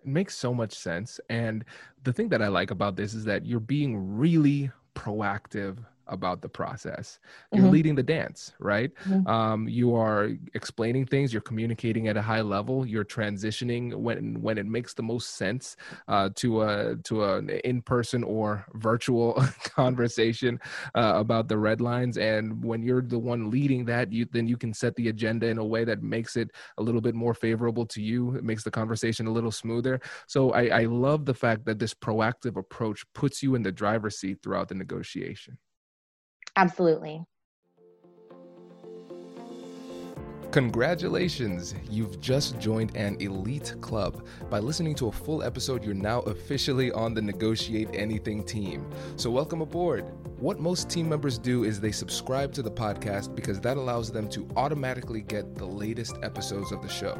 It 0.08 0.12
makes 0.12 0.38
so 0.38 0.54
much 0.54 0.74
sense. 0.74 1.20
And 1.30 1.66
the 2.06 2.14
thing 2.14 2.30
that 2.30 2.42
I 2.42 2.48
like 2.48 2.72
about 2.72 2.96
this 2.96 3.14
is 3.14 3.26
that 3.26 3.46
you're 3.46 3.60
being 3.60 4.18
really 4.18 4.72
proactive 4.96 5.80
about 6.10 6.42
the 6.42 6.50
process. 6.50 7.20
You're 7.52 7.64
mm-hmm. 7.64 7.72
leading 7.72 7.96
the 7.96 8.04
dance, 8.04 8.54
right? 8.60 8.92
Mm-hmm. 9.06 9.28
Um, 9.28 9.68
you 9.68 9.96
are 9.96 10.30
explaining 10.54 11.06
things. 11.06 11.34
You're 11.34 11.42
communicating 11.42 12.08
at 12.08 12.18
a 12.18 12.22
high 12.22 12.42
level. 12.42 12.86
You're 12.86 13.06
transitioning 13.06 13.96
when 13.96 14.42
when 14.42 14.58
it 14.58 14.66
makes 14.66 14.94
the 14.94 15.04
most 15.04 15.36
sense 15.36 15.76
uh, 16.08 16.30
to 16.36 16.62
a 16.64 16.96
to 17.04 17.24
an 17.24 17.50
in 17.50 17.82
person 17.82 18.24
or 18.24 18.66
virtual 18.74 19.34
conversation 19.64 20.60
uh, 20.96 21.14
about 21.16 21.48
the 21.48 21.58
red 21.58 21.82
lines. 21.82 22.18
And 22.18 22.64
when 22.64 22.82
you're 22.84 23.02
the 23.02 23.20
one 23.20 23.50
leading 23.50 23.86
that, 23.86 24.12
you 24.12 24.28
then 24.32 24.48
you 24.48 24.58
can 24.58 24.74
set 24.74 24.96
the 24.96 25.10
agenda 25.10 25.48
in 25.48 25.58
a 25.58 25.66
way 25.66 25.84
that 25.84 26.04
makes 26.04 26.36
it 26.38 26.52
a 26.78 26.84
little 26.84 27.02
bit 27.02 27.16
more 27.16 27.34
favorable 27.34 27.86
to 27.88 28.02
you. 28.02 28.36
It 28.36 28.44
makes 28.44 28.64
the 28.64 28.72
conversation 28.72 29.28
a 29.28 29.32
little 29.32 29.52
smoother. 29.52 30.00
So 30.28 30.52
I, 30.52 30.82
I 30.82 30.84
love 30.86 31.26
the 31.26 31.34
fact 31.34 31.66
that 31.66 31.80
this 31.80 31.94
proactive 31.94 32.58
approach 32.58 33.06
puts 33.14 33.44
you 33.44 33.56
in 33.56 33.64
the 33.64 33.72
driver's 33.72 34.18
seat 34.18 34.40
throughout 34.42 34.70
the 34.70 34.76
negotiation. 34.76 35.58
Absolutely. 36.58 37.24
Congratulations! 40.50 41.76
You've 41.88 42.20
just 42.20 42.58
joined 42.58 42.96
an 42.98 43.16
elite 43.20 43.76
club. 43.80 44.26
By 44.50 44.58
listening 44.58 44.96
to 44.96 45.10
a 45.10 45.12
full 45.12 45.44
episode, 45.44 45.86
you're 45.86 45.94
now 45.94 46.22
officially 46.22 46.92
on 46.94 47.14
the 47.14 47.22
Negotiate 47.22 47.90
Anything 47.94 48.44
team. 48.44 48.90
So, 49.18 49.30
welcome 49.30 49.62
aboard. 49.62 50.06
What 50.40 50.60
most 50.60 50.90
team 50.90 51.08
members 51.08 51.38
do 51.38 51.64
is 51.64 51.80
they 51.80 51.92
subscribe 51.92 52.54
to 52.54 52.64
the 52.64 52.72
podcast 52.72 53.36
because 53.36 53.60
that 53.62 53.78
allows 53.78 54.12
them 54.12 54.28
to 54.30 54.48
automatically 54.56 55.22
get 55.22 55.54
the 55.54 55.66
latest 55.66 56.16
episodes 56.24 56.72
of 56.72 56.82
the 56.82 56.90
show. 56.90 57.20